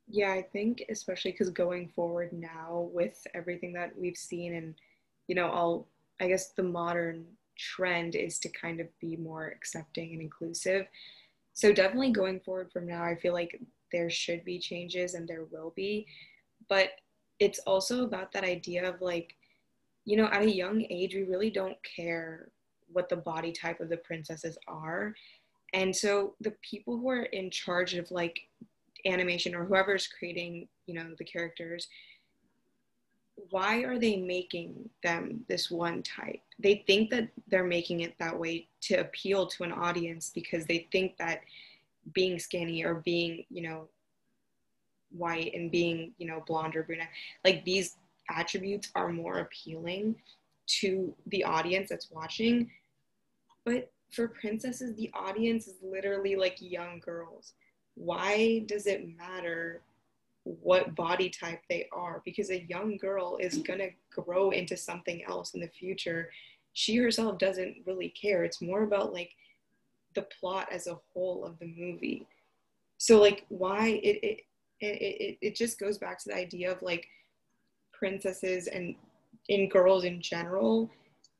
Yeah, 0.08 0.32
I 0.32 0.42
think 0.42 0.84
especially 0.90 1.32
because 1.32 1.50
going 1.50 1.88
forward 1.94 2.32
now 2.32 2.90
with 2.92 3.26
everything 3.34 3.72
that 3.74 3.96
we've 3.96 4.16
seen 4.16 4.54
and, 4.54 4.74
you 5.26 5.34
know, 5.34 5.48
all, 5.48 5.88
I 6.20 6.28
guess 6.28 6.50
the 6.52 6.62
modern 6.62 7.24
trend 7.58 8.14
is 8.14 8.38
to 8.40 8.48
kind 8.48 8.80
of 8.80 8.88
be 9.00 9.16
more 9.16 9.46
accepting 9.46 10.12
and 10.12 10.20
inclusive. 10.20 10.86
So 11.54 11.72
definitely 11.72 12.12
going 12.12 12.40
forward 12.40 12.72
from 12.72 12.86
now, 12.86 13.04
I 13.04 13.14
feel 13.14 13.32
like 13.32 13.60
there 13.90 14.10
should 14.10 14.44
be 14.44 14.58
changes 14.58 15.14
and 15.14 15.28
there 15.28 15.44
will 15.50 15.72
be. 15.76 16.06
But 16.68 16.90
it's 17.38 17.58
also 17.60 18.04
about 18.04 18.32
that 18.32 18.44
idea 18.44 18.88
of 18.88 19.00
like, 19.00 19.36
you 20.04 20.16
know, 20.16 20.26
at 20.26 20.42
a 20.42 20.50
young 20.50 20.84
age, 20.90 21.14
we 21.14 21.22
really 21.22 21.50
don't 21.50 21.76
care 21.82 22.50
what 22.92 23.08
the 23.08 23.16
body 23.16 23.52
type 23.52 23.80
of 23.80 23.88
the 23.88 23.96
princesses 23.96 24.56
are. 24.68 25.14
And 25.72 25.94
so 25.94 26.34
the 26.40 26.54
people 26.62 26.98
who 26.98 27.08
are 27.08 27.24
in 27.24 27.50
charge 27.50 27.94
of 27.94 28.10
like 28.10 28.40
animation 29.06 29.54
or 29.54 29.64
whoever's 29.64 30.06
creating 30.06 30.68
you 30.86 30.94
know 30.94 31.14
the 31.18 31.24
characters 31.24 31.88
why 33.50 33.78
are 33.78 33.98
they 33.98 34.16
making 34.16 34.88
them 35.02 35.44
this 35.48 35.70
one 35.70 36.02
type 36.02 36.40
they 36.58 36.84
think 36.86 37.10
that 37.10 37.28
they're 37.48 37.64
making 37.64 38.00
it 38.00 38.14
that 38.18 38.38
way 38.38 38.68
to 38.80 38.94
appeal 38.96 39.46
to 39.46 39.64
an 39.64 39.72
audience 39.72 40.30
because 40.34 40.64
they 40.66 40.86
think 40.92 41.16
that 41.16 41.40
being 42.14 42.38
skinny 42.38 42.84
or 42.84 42.96
being 42.96 43.44
you 43.50 43.62
know 43.62 43.88
white 45.10 45.52
and 45.54 45.70
being 45.70 46.12
you 46.18 46.26
know 46.26 46.42
blonde 46.46 46.76
or 46.76 46.82
brunette 46.82 47.08
like 47.44 47.64
these 47.64 47.96
attributes 48.30 48.90
are 48.94 49.08
more 49.08 49.38
appealing 49.38 50.14
to 50.66 51.14
the 51.26 51.42
audience 51.44 51.88
that's 51.88 52.10
watching 52.10 52.70
but 53.64 53.90
for 54.10 54.28
princesses 54.28 54.94
the 54.96 55.10
audience 55.14 55.66
is 55.66 55.76
literally 55.82 56.36
like 56.36 56.56
young 56.60 57.00
girls 57.00 57.54
why 57.94 58.64
does 58.66 58.86
it 58.86 59.16
matter 59.16 59.82
what 60.44 60.94
body 60.94 61.30
type 61.30 61.60
they 61.68 61.88
are? 61.92 62.22
Because 62.24 62.50
a 62.50 62.62
young 62.62 62.96
girl 62.96 63.36
is 63.40 63.62
to 63.62 63.90
grow 64.10 64.50
into 64.50 64.76
something 64.76 65.22
else 65.24 65.54
in 65.54 65.60
the 65.60 65.68
future. 65.68 66.30
She 66.72 66.96
herself 66.96 67.38
doesn't 67.38 67.76
really 67.86 68.08
care. 68.08 68.44
It's 68.44 68.60
more 68.60 68.82
about 68.82 69.12
like 69.12 69.30
the 70.14 70.26
plot 70.40 70.68
as 70.72 70.86
a 70.86 70.98
whole 71.12 71.44
of 71.44 71.58
the 71.58 71.66
movie. 71.66 72.26
So 72.98 73.20
like 73.20 73.44
why 73.48 73.88
it 74.02 74.18
it 74.22 74.40
it, 74.80 74.86
it, 74.86 75.38
it 75.40 75.54
just 75.54 75.78
goes 75.78 75.98
back 75.98 76.18
to 76.20 76.30
the 76.30 76.36
idea 76.36 76.72
of 76.72 76.82
like 76.82 77.06
princesses 77.92 78.66
and 78.66 78.96
in 79.48 79.68
girls 79.68 80.04
in 80.04 80.20
general 80.20 80.90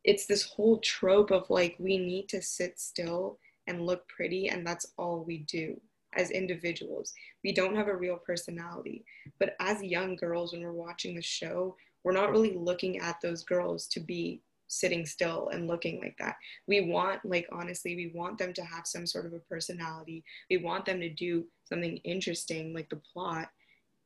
it's 0.05 0.27
this 0.27 0.43
whole 0.43 0.79
trope 0.79 1.31
of 1.31 1.49
like 1.51 1.77
we 1.79 1.99
need 1.99 2.29
to 2.29 2.43
sit 2.43 2.79
still 2.79 3.39
and 3.67 3.87
look 3.87 4.07
pretty 4.09 4.49
and 4.49 4.67
that's 4.67 4.87
all 4.99 5.25
we 5.25 5.39
do 5.39 5.81
as 6.15 6.31
individuals. 6.31 7.13
We 7.45 7.53
don't 7.53 7.77
have 7.77 7.89
a 7.89 7.97
real 7.97 8.17
personality. 8.17 9.05
But 9.39 9.57
as 9.61 9.83
young 9.83 10.17
girls, 10.17 10.53
when 10.53 10.63
we're 10.63 10.73
watching 10.73 11.15
the 11.15 11.23
show, 11.23 11.77
we're 12.05 12.13
not 12.13 12.31
really 12.31 12.55
looking 12.55 12.99
at 12.99 13.21
those 13.23 13.45
girls 13.45 13.87
to 13.89 14.01
be 14.01 14.43
sitting 14.69 15.05
still 15.05 15.51
and 15.53 15.69
looking 15.69 16.01
like 16.01 16.17
that. 16.19 16.37
We 16.67 16.83
want, 16.83 17.25
like, 17.25 17.47
honestly, 17.53 17.95
we 17.95 18.13
want 18.15 18.39
them 18.39 18.53
to 18.55 18.65
have 18.65 18.87
some 18.87 19.07
sort 19.07 19.27
of 19.27 19.35
a 19.35 19.39
personality. 19.39 20.25
We 20.51 20.59
want 20.59 20.87
them 20.87 21.01
to 21.01 21.11
do 21.11 21.45
something 21.65 21.99
interesting, 21.99 22.75
like 22.75 22.89
the 22.89 23.01
plot. 23.13 23.49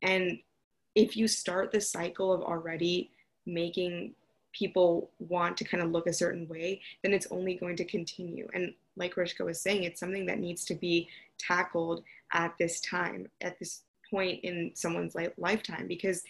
And 0.02 0.38
if 0.94 1.16
you 1.16 1.28
start 1.28 1.70
the 1.70 1.80
cycle 1.80 2.32
of 2.32 2.42
already 2.42 3.10
making 3.46 4.14
people 4.56 5.10
want 5.18 5.56
to 5.56 5.64
kind 5.64 5.82
of 5.82 5.90
look 5.90 6.06
a 6.06 6.12
certain 6.12 6.48
way, 6.48 6.80
then 7.02 7.12
it's 7.12 7.26
only 7.30 7.54
going 7.54 7.76
to 7.76 7.84
continue. 7.84 8.48
And 8.54 8.72
like 8.96 9.14
Rishika 9.14 9.44
was 9.44 9.60
saying, 9.60 9.84
it's 9.84 10.00
something 10.00 10.26
that 10.26 10.38
needs 10.38 10.64
to 10.66 10.74
be 10.74 11.08
tackled 11.38 12.02
at 12.32 12.54
this 12.58 12.80
time, 12.80 13.28
at 13.40 13.58
this 13.58 13.82
point 14.10 14.42
in 14.44 14.70
someone's 14.74 15.14
life, 15.14 15.32
lifetime, 15.36 15.86
because 15.86 16.22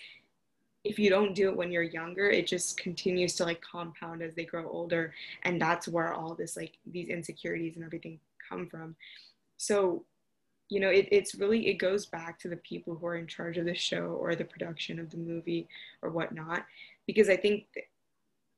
if 0.85 0.99
you 0.99 1.11
don't 1.11 1.35
do 1.35 1.49
it 1.49 1.57
when 1.57 1.73
you're 1.73 1.83
younger, 1.83 2.29
it 2.29 2.47
just 2.47 2.79
continues 2.79 3.35
to 3.35 3.45
like 3.45 3.61
compound 3.61 4.23
as 4.23 4.35
they 4.35 4.45
grow 4.45 4.69
older. 4.69 5.13
And 5.43 5.61
that's 5.61 5.89
where 5.89 6.13
all 6.13 6.35
this, 6.35 6.57
like 6.57 6.75
these 6.87 7.09
insecurities 7.09 7.77
and 7.77 7.85
everything 7.85 8.21
come 8.49 8.69
from. 8.69 8.95
So, 9.57 10.05
you 10.69 10.81
know, 10.81 10.91
it, 10.91 11.09
it's 11.11 11.35
really, 11.35 11.69
it 11.69 11.75
goes 11.75 12.07
back 12.07 12.39
to 12.41 12.49
the 12.49 12.57
people 12.57 12.95
who 12.95 13.07
are 13.07 13.17
in 13.17 13.27
charge 13.27 13.57
of 13.59 13.65
the 13.65 13.75
show 13.75 14.17
or 14.21 14.35
the 14.35 14.45
production 14.45 14.99
of 14.99 15.11
the 15.11 15.17
movie 15.17 15.69
or 16.03 16.11
whatnot. 16.11 16.65
Because 17.07 17.29
I 17.29 17.37
think 17.37 17.67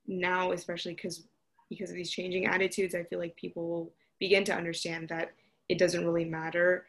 now, 0.08 0.52
especially 0.52 0.94
because 0.94 1.22
because 1.68 1.90
of 1.90 1.96
these 1.96 2.10
changing 2.10 2.46
attitudes, 2.46 2.94
I 2.94 3.04
feel 3.04 3.18
like 3.18 3.36
people 3.36 3.68
will 3.68 3.92
begin 4.18 4.42
to 4.44 4.54
understand 4.54 5.08
that 5.10 5.32
it 5.68 5.78
doesn't 5.78 6.04
really 6.04 6.24
matter 6.24 6.86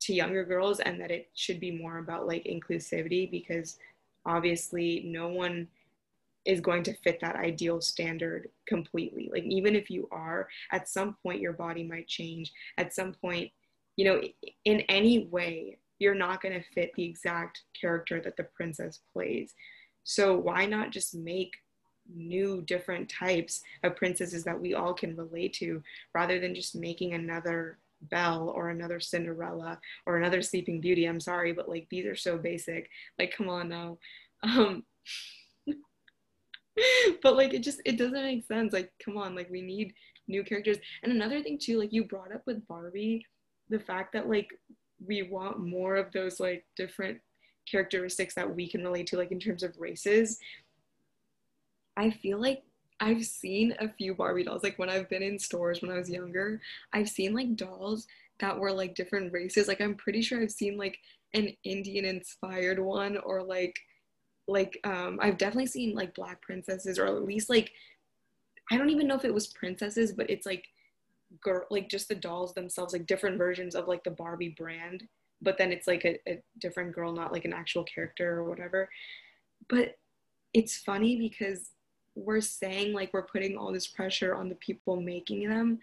to 0.00 0.12
younger 0.12 0.44
girls 0.44 0.80
and 0.80 1.00
that 1.00 1.12
it 1.12 1.30
should 1.34 1.60
be 1.60 1.70
more 1.70 1.98
about 1.98 2.26
like 2.26 2.44
inclusivity 2.44 3.30
because 3.30 3.78
obviously 4.26 5.02
no 5.06 5.28
one 5.28 5.68
is 6.44 6.60
going 6.60 6.82
to 6.82 6.94
fit 6.96 7.20
that 7.20 7.36
ideal 7.36 7.80
standard 7.80 8.50
completely. 8.66 9.30
Like 9.32 9.44
even 9.44 9.74
if 9.74 9.88
you 9.88 10.08
are, 10.10 10.48
at 10.72 10.88
some 10.88 11.16
point 11.22 11.40
your 11.40 11.52
body 11.52 11.84
might 11.84 12.06
change. 12.06 12.52
At 12.76 12.92
some 12.92 13.14
point, 13.14 13.50
you 13.96 14.04
know, 14.04 14.20
in 14.64 14.80
any 14.82 15.26
way, 15.26 15.78
you're 15.98 16.14
not 16.14 16.42
going 16.42 16.54
to 16.54 16.68
fit 16.74 16.90
the 16.96 17.04
exact 17.04 17.62
character 17.80 18.20
that 18.20 18.36
the 18.36 18.44
princess 18.44 19.00
plays. 19.12 19.54
So 20.02 20.36
why 20.36 20.66
not 20.66 20.90
just 20.90 21.14
make 21.14 21.52
new 22.12 22.62
different 22.62 23.08
types 23.08 23.62
of 23.82 23.96
princesses 23.96 24.44
that 24.44 24.60
we 24.60 24.74
all 24.74 24.94
can 24.94 25.16
relate 25.16 25.52
to 25.54 25.82
rather 26.14 26.38
than 26.40 26.54
just 26.54 26.74
making 26.74 27.14
another 27.14 27.78
Belle 28.10 28.48
or 28.50 28.70
another 28.70 29.00
Cinderella 29.00 29.80
or 30.06 30.16
another 30.16 30.42
Sleeping 30.42 30.80
Beauty. 30.80 31.06
I'm 31.06 31.20
sorry, 31.20 31.52
but 31.52 31.68
like 31.68 31.86
these 31.90 32.06
are 32.06 32.16
so 32.16 32.36
basic. 32.36 32.90
Like, 33.18 33.34
come 33.36 33.48
on 33.48 33.68
now. 33.68 33.98
Um, 34.42 34.84
but 37.22 37.36
like 37.36 37.54
it 37.54 37.62
just 37.62 37.80
it 37.84 37.96
doesn't 37.96 38.12
make 38.12 38.46
sense. 38.46 38.72
Like, 38.72 38.92
come 39.02 39.16
on, 39.16 39.34
like 39.34 39.50
we 39.50 39.62
need 39.62 39.94
new 40.28 40.44
characters. 40.44 40.78
And 41.02 41.12
another 41.12 41.42
thing 41.42 41.58
too, 41.58 41.78
like 41.78 41.92
you 41.92 42.04
brought 42.04 42.34
up 42.34 42.42
with 42.46 42.66
Barbie, 42.66 43.26
the 43.68 43.80
fact 43.80 44.12
that 44.12 44.28
like 44.28 44.48
we 45.04 45.22
want 45.22 45.60
more 45.60 45.96
of 45.96 46.12
those 46.12 46.40
like 46.40 46.64
different 46.76 47.18
characteristics 47.70 48.34
that 48.34 48.54
we 48.54 48.68
can 48.68 48.84
relate 48.84 49.06
to, 49.08 49.16
like 49.16 49.32
in 49.32 49.40
terms 49.40 49.62
of 49.62 49.78
races. 49.78 50.38
I 51.96 52.10
feel 52.10 52.40
like 52.40 52.62
I've 53.00 53.24
seen 53.24 53.74
a 53.80 53.88
few 53.88 54.14
Barbie 54.14 54.44
dolls. 54.44 54.62
Like 54.62 54.78
when 54.78 54.90
I've 54.90 55.08
been 55.08 55.22
in 55.22 55.38
stores 55.38 55.82
when 55.82 55.90
I 55.90 55.98
was 55.98 56.10
younger, 56.10 56.60
I've 56.92 57.08
seen 57.08 57.34
like 57.34 57.56
dolls 57.56 58.06
that 58.40 58.58
were 58.58 58.72
like 58.72 58.94
different 58.94 59.32
races. 59.32 59.68
Like 59.68 59.80
I'm 59.80 59.94
pretty 59.94 60.22
sure 60.22 60.40
I've 60.40 60.50
seen 60.50 60.76
like 60.76 60.98
an 61.34 61.50
Indian 61.64 62.04
inspired 62.04 62.78
one 62.78 63.16
or 63.18 63.42
like 63.42 63.76
like 64.46 64.78
um 64.84 65.18
I've 65.22 65.38
definitely 65.38 65.66
seen 65.66 65.94
like 65.94 66.14
black 66.14 66.42
princesses 66.42 66.98
or 66.98 67.06
at 67.06 67.24
least 67.24 67.48
like 67.48 67.72
I 68.70 68.76
don't 68.76 68.90
even 68.90 69.06
know 69.06 69.16
if 69.16 69.24
it 69.24 69.34
was 69.34 69.48
princesses, 69.48 70.12
but 70.12 70.30
it's 70.30 70.46
like 70.46 70.64
girl 71.40 71.66
like 71.70 71.88
just 71.88 72.08
the 72.08 72.14
dolls 72.14 72.54
themselves, 72.54 72.92
like 72.92 73.06
different 73.06 73.38
versions 73.38 73.74
of 73.74 73.88
like 73.88 74.04
the 74.04 74.10
Barbie 74.10 74.54
brand, 74.56 75.04
but 75.42 75.58
then 75.58 75.72
it's 75.72 75.86
like 75.86 76.04
a, 76.04 76.18
a 76.28 76.42
different 76.58 76.94
girl, 76.94 77.12
not 77.12 77.32
like 77.32 77.44
an 77.44 77.52
actual 77.52 77.84
character 77.84 78.38
or 78.38 78.48
whatever. 78.48 78.88
But 79.68 79.96
it's 80.54 80.78
funny 80.78 81.16
because 81.18 81.70
we're 82.14 82.40
saying 82.40 82.92
like 82.92 83.12
we're 83.12 83.22
putting 83.22 83.56
all 83.56 83.72
this 83.72 83.86
pressure 83.86 84.34
on 84.34 84.48
the 84.48 84.54
people 84.56 85.00
making 85.00 85.48
them 85.48 85.78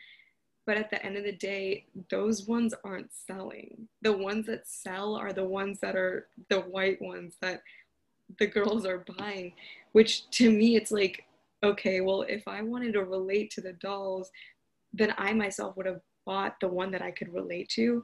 but 0.65 0.77
at 0.77 0.89
the 0.89 1.03
end 1.05 1.17
of 1.17 1.23
the 1.23 1.31
day 1.31 1.85
those 2.09 2.47
ones 2.47 2.73
aren't 2.83 3.11
selling 3.11 3.87
the 4.01 4.11
ones 4.11 4.45
that 4.45 4.67
sell 4.67 5.15
are 5.15 5.33
the 5.33 5.43
ones 5.43 5.79
that 5.81 5.95
are 5.95 6.27
the 6.49 6.59
white 6.61 7.01
ones 7.01 7.35
that 7.41 7.61
the 8.39 8.47
girls 8.47 8.85
are 8.85 9.03
buying 9.17 9.51
which 9.91 10.29
to 10.29 10.51
me 10.51 10.75
it's 10.75 10.91
like 10.91 11.25
okay 11.63 12.01
well 12.01 12.21
if 12.23 12.47
i 12.47 12.61
wanted 12.61 12.93
to 12.93 13.03
relate 13.03 13.51
to 13.51 13.61
the 13.61 13.73
dolls 13.73 14.31
then 14.93 15.13
i 15.17 15.33
myself 15.33 15.75
would 15.75 15.85
have 15.85 16.01
bought 16.25 16.59
the 16.59 16.67
one 16.67 16.91
that 16.91 17.01
I 17.01 17.11
could 17.11 17.33
relate 17.33 17.69
to. 17.69 18.03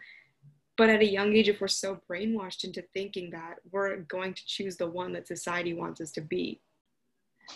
But 0.78 0.90
at 0.90 1.02
a 1.02 1.12
young 1.12 1.36
age, 1.36 1.50
if 1.50 1.60
we're 1.60 1.68
so 1.68 2.00
brainwashed 2.10 2.64
into 2.64 2.84
thinking 2.94 3.32
that, 3.32 3.56
we're 3.72 3.98
going 3.98 4.34
to 4.34 4.46
choose 4.46 4.78
the 4.78 4.88
one 4.88 5.14
that 5.14 5.28
society 5.28 5.74
wants 5.74 6.02
us 6.02 6.12
to 6.12 6.22
be. 6.22 6.60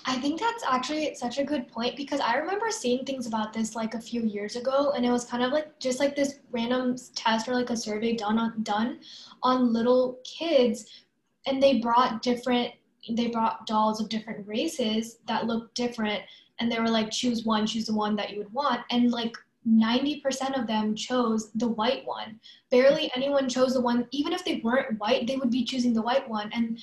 I 0.06 0.15
think 0.17 0.39
that's 0.39 0.63
actually 0.67 1.13
such 1.15 1.38
a 1.38 1.43
good 1.43 1.67
point 1.67 1.95
because 1.95 2.19
I 2.19 2.36
remember 2.36 2.71
seeing 2.71 3.06
things 3.06 3.27
about 3.27 3.54
this 3.54 3.75
like 3.75 3.93
a 3.93 4.01
few 4.01 4.23
years 4.23 4.56
ago, 4.56 4.91
and 4.95 5.06
it 5.06 5.12
was 5.12 5.25
kind 5.25 5.43
of 5.43 5.51
like 5.51 5.80
just 5.80 5.99
like 5.99 6.15
this 6.15 6.39
random 6.51 6.95
test 7.15 7.47
or 7.47 7.54
like 7.54 7.69
a 7.69 7.77
survey 7.77 8.15
done 8.15 8.38
on 8.38 8.63
done 8.63 8.99
on 9.43 9.73
little 9.73 10.19
kids, 10.23 11.04
and 11.45 11.62
they 11.62 11.80
brought 11.80 12.21
different 12.21 12.73
they 13.10 13.27
brought 13.27 13.65
dolls 13.65 13.99
of 13.99 14.10
different 14.10 14.47
races 14.47 15.17
that 15.27 15.47
looked 15.47 15.75
different, 15.75 16.21
and 16.60 16.71
they 16.71 16.80
were 16.80 16.89
like 16.89 17.12
choose 17.12 17.45
one, 17.45 17.67
choose 17.67 17.86
the 17.86 17.95
one 17.95 18.15
that 18.15 18.32
you 18.32 18.38
would 18.38 18.54
want, 18.54 18.82
and 18.91 19.12
like 19.12 19.36
90% 19.67 20.60
of 20.60 20.67
them 20.67 20.95
chose 20.95 21.51
the 21.54 21.67
white 21.67 22.06
one. 22.06 22.39
Barely 22.71 23.12
anyone 23.15 23.47
chose 23.47 23.73
the 23.73 23.82
one, 23.82 24.08
even 24.12 24.34
if 24.34 24.43
they 24.43 24.62
weren't 24.63 24.99
white, 24.99 25.27
they 25.27 25.36
would 25.36 25.51
be 25.51 25.63
choosing 25.63 25.93
the 25.93 26.01
white 26.01 26.27
one, 26.30 26.49
and 26.54 26.80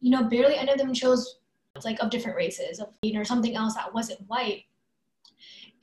you 0.00 0.10
know 0.10 0.24
barely 0.24 0.56
any 0.56 0.72
of 0.72 0.78
them 0.78 0.94
chose 0.94 1.38
like 1.84 1.98
of 2.00 2.10
different 2.10 2.36
races 2.36 2.80
of 2.80 2.88
or 3.14 3.24
something 3.24 3.56
else 3.56 3.74
that 3.74 3.92
wasn't 3.92 4.20
white. 4.26 4.64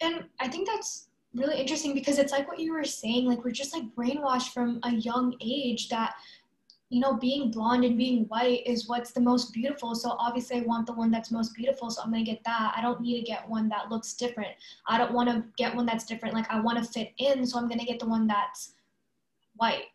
And 0.01 0.25
i 0.39 0.47
think 0.47 0.67
that's 0.67 1.07
really 1.33 1.59
interesting 1.59 1.93
because 1.93 2.19
it's 2.19 2.31
like 2.31 2.47
what 2.47 2.59
you 2.59 2.73
were 2.73 2.83
saying 2.83 3.25
like 3.25 3.43
we're 3.43 3.51
just 3.51 3.73
like 3.73 3.83
brainwashed 3.95 4.53
from 4.53 4.79
a 4.83 4.91
young 4.91 5.35
age 5.41 5.89
that 5.89 6.13
you 6.89 6.99
know 6.99 7.15
being 7.15 7.49
blonde 7.49 7.83
and 7.83 7.97
being 7.97 8.25
white 8.25 8.61
is 8.67 8.87
what's 8.87 9.13
the 9.13 9.19
most 9.21 9.51
beautiful. 9.51 9.95
So 9.95 10.11
obviously 10.19 10.57
i 10.57 10.61
want 10.61 10.85
the 10.85 10.93
one 10.93 11.09
that's 11.09 11.31
most 11.31 11.55
beautiful 11.55 11.89
so 11.89 12.03
i'm 12.03 12.11
going 12.11 12.23
to 12.23 12.31
get 12.31 12.43
that. 12.45 12.73
I 12.77 12.81
don't 12.81 13.01
need 13.01 13.19
to 13.19 13.25
get 13.25 13.49
one 13.49 13.67
that 13.69 13.89
looks 13.89 14.13
different. 14.13 14.51
I 14.87 14.97
don't 14.97 15.13
want 15.13 15.29
to 15.29 15.43
get 15.57 15.75
one 15.75 15.85
that's 15.85 16.05
different. 16.05 16.35
Like 16.35 16.49
i 16.51 16.59
want 16.59 16.83
to 16.83 16.91
fit 16.91 17.11
in 17.17 17.45
so 17.45 17.57
i'm 17.57 17.67
going 17.67 17.79
to 17.79 17.85
get 17.85 17.99
the 17.99 18.07
one 18.07 18.27
that's 18.27 18.73
white 19.55 19.85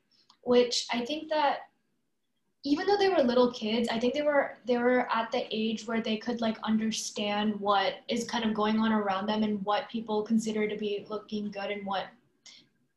which 0.43 0.87
i 0.93 1.05
think 1.05 1.29
that 1.29 1.68
even 2.65 2.87
though 2.87 2.97
they 2.97 3.09
were 3.09 3.23
little 3.23 3.53
kids 3.53 3.89
i 3.91 3.99
think 3.99 4.15
they 4.15 4.23
were 4.23 4.59
they 4.67 4.77
were 4.77 5.09
at 5.15 5.31
the 5.31 5.47
age 5.51 5.87
where 5.87 6.03
they 6.03 6.17
could 6.17 6.41
like 6.41 6.59
understand 6.65 7.59
what 7.61 7.95
is 8.09 8.25
kind 8.25 8.45
of 8.45 8.55
going 8.55 8.79
on 8.79 8.93
around 8.93 9.27
them 9.27 9.43
and 9.43 9.65
what 9.65 9.89
people 9.89 10.23
consider 10.23 10.69
to 10.69 10.77
be 10.77 11.07
looking 11.09 11.51
good 11.51 11.71
and 11.71 11.87
what 11.87 12.07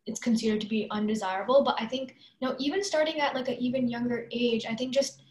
it's 0.07 0.19
considered 0.19 0.59
to 0.59 0.67
be 0.67 0.87
undesirable. 0.89 1.63
But 1.63 1.75
i 1.79 1.85
think 1.85 2.15
you 2.39 2.47
know 2.47 2.55
even 2.59 2.83
starting 2.83 3.19
at 3.19 3.35
like 3.35 3.49
an 3.49 3.55
even 3.55 3.87
younger 3.87 4.27
age 4.31 4.65
i 4.67 4.75
think 4.75 4.93
just 4.93 5.21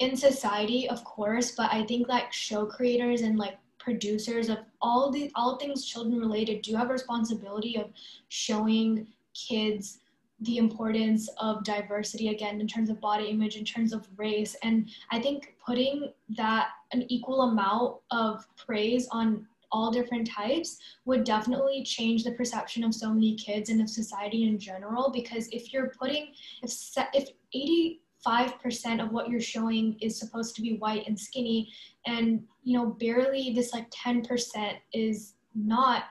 in 0.00 0.16
society 0.16 0.88
of 0.88 1.04
course 1.04 1.52
but 1.52 1.72
i 1.72 1.84
think 1.84 2.08
like 2.08 2.32
show 2.32 2.66
creators 2.66 3.20
and 3.20 3.38
like 3.38 3.58
producers 3.78 4.48
of 4.48 4.58
all 4.80 5.10
the 5.10 5.30
all 5.34 5.56
things 5.56 5.84
children 5.84 6.18
related 6.18 6.62
do 6.62 6.74
have 6.74 6.88
a 6.90 6.92
responsibility 6.92 7.76
of 7.76 7.90
showing 8.28 9.06
kids 9.34 9.98
the 10.42 10.58
importance 10.58 11.28
of 11.38 11.64
diversity 11.64 12.28
again 12.28 12.60
in 12.60 12.66
terms 12.66 12.90
of 12.90 13.00
body 13.00 13.26
image 13.26 13.56
in 13.56 13.64
terms 13.64 13.92
of 13.92 14.06
race. 14.16 14.56
And 14.62 14.88
i 15.10 15.20
think 15.20 15.54
putting 15.64 16.12
that 16.36 16.68
an 16.92 17.04
equal 17.08 17.42
amount 17.42 17.96
of 18.10 18.46
praise 18.56 19.08
on 19.10 19.46
all 19.72 19.90
different 19.90 20.28
types 20.28 20.78
would 21.06 21.24
definitely 21.24 21.82
change 21.82 22.24
the 22.24 22.32
perception 22.32 22.84
of 22.84 22.94
so 22.94 23.12
many 23.12 23.34
kids 23.34 23.70
and 23.70 23.80
of 23.80 23.88
society 23.88 24.46
in 24.46 24.58
general 24.58 25.10
because 25.10 25.48
if 25.48 25.72
you're 25.72 25.92
putting 25.98 26.32
if 26.62 26.72
if 27.14 27.30
85% 28.26 29.02
of 29.02 29.10
what 29.10 29.28
you're 29.28 29.40
showing 29.40 29.96
is 30.00 30.18
supposed 30.18 30.54
to 30.56 30.62
be 30.62 30.76
white 30.76 31.06
and 31.06 31.18
skinny 31.18 31.72
and 32.06 32.42
you 32.62 32.78
know 32.78 32.90
barely 32.90 33.52
this 33.54 33.72
like 33.72 33.90
10% 33.90 34.74
is 34.92 35.34
not 35.54 36.04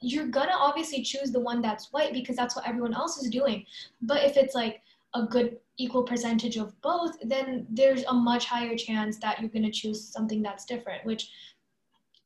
you're 0.00 0.28
gonna 0.28 0.54
obviously 0.54 1.02
choose 1.02 1.30
the 1.30 1.40
one 1.40 1.60
that's 1.60 1.92
white 1.92 2.12
because 2.12 2.36
that's 2.36 2.56
what 2.56 2.66
everyone 2.66 2.94
else 2.94 3.18
is 3.18 3.30
doing. 3.30 3.64
But 4.02 4.24
if 4.24 4.36
it's 4.36 4.54
like 4.54 4.82
a 5.14 5.24
good 5.24 5.58
equal 5.78 6.02
percentage 6.02 6.56
of 6.56 6.80
both, 6.82 7.16
then 7.22 7.66
there's 7.70 8.04
a 8.04 8.12
much 8.12 8.46
higher 8.46 8.76
chance 8.76 9.18
that 9.18 9.40
you're 9.40 9.50
gonna 9.50 9.70
choose 9.70 10.12
something 10.12 10.42
that's 10.42 10.64
different. 10.64 11.04
Which, 11.04 11.30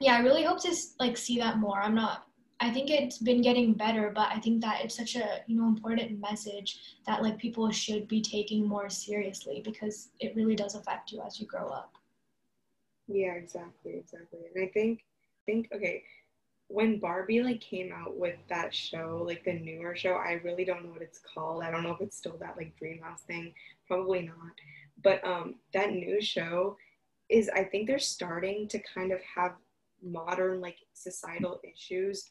yeah, 0.01 0.15
I 0.15 0.21
really 0.21 0.45
hope 0.45 0.61
to 0.63 0.75
like 0.99 1.17
see 1.17 1.39
that 1.39 1.59
more. 1.59 1.81
I'm 1.81 1.95
not. 1.95 2.27
I 2.63 2.71
think 2.71 2.91
it's 2.91 3.17
been 3.17 3.41
getting 3.41 3.73
better, 3.73 4.13
but 4.15 4.29
I 4.29 4.39
think 4.39 4.61
that 4.61 4.85
it's 4.85 4.97
such 4.97 5.17
a 5.17 5.41
you 5.47 5.57
know 5.57 5.69
important 5.69 6.21
message 6.21 6.79
that 7.07 7.23
like 7.23 7.39
people 7.39 7.71
should 7.71 8.07
be 8.07 8.21
taking 8.21 8.67
more 8.67 8.91
seriously 8.91 9.63
because 9.65 10.11
it 10.21 10.37
really 10.37 10.57
does 10.57 10.75
affect 10.75 11.13
you 11.13 11.23
as 11.27 11.41
you 11.41 11.47
grow 11.47 11.69
up. 11.69 11.93
Yeah, 13.09 13.33
exactly, 13.33 13.95
exactly. 13.97 14.41
And 14.55 14.65
I 14.65 14.69
think 14.69 15.01
think 15.47 15.69
okay, 15.75 16.03
when 16.71 17.01
Barbie 17.01 17.43
like 17.43 17.61
came 17.61 17.93
out 17.93 18.17
with 18.17 18.37
that 18.49 18.73
show, 18.73 19.23
like 19.27 19.45
the 19.45 19.53
newer 19.53 19.97
show, 19.97 20.15
I 20.15 20.41
really 20.45 20.65
don't 20.65 20.85
know 20.85 20.93
what 20.93 21.03
it's 21.03 21.19
called. 21.19 21.65
I 21.65 21.71
don't 21.71 21.83
know 21.83 21.93
if 21.93 22.01
it's 22.01 22.17
still 22.17 22.37
that 22.39 22.57
like 22.57 22.73
Dreamhouse 22.81 23.21
thing. 23.27 23.53
Probably 23.89 24.23
not. 24.23 24.53
But 25.03 25.27
um 25.27 25.57
that 25.75 25.91
new 25.91 26.21
show 26.21 26.77
is 27.29 27.49
I 27.49 27.65
think 27.65 27.89
they're 27.89 27.99
starting 27.99 28.69
to 28.69 28.79
kind 28.79 29.11
of 29.11 29.21
have 29.23 29.55
modern 30.01 30.61
like 30.61 30.77
societal 30.95 31.61
issues 31.65 32.31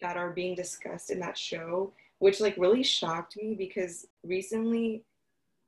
that 0.00 0.16
are 0.16 0.30
being 0.30 0.54
discussed 0.54 1.10
in 1.10 1.20
that 1.20 1.36
show, 1.36 1.92
which 2.18 2.40
like 2.40 2.56
really 2.56 2.82
shocked 2.82 3.36
me 3.36 3.54
because 3.54 4.06
recently 4.24 5.04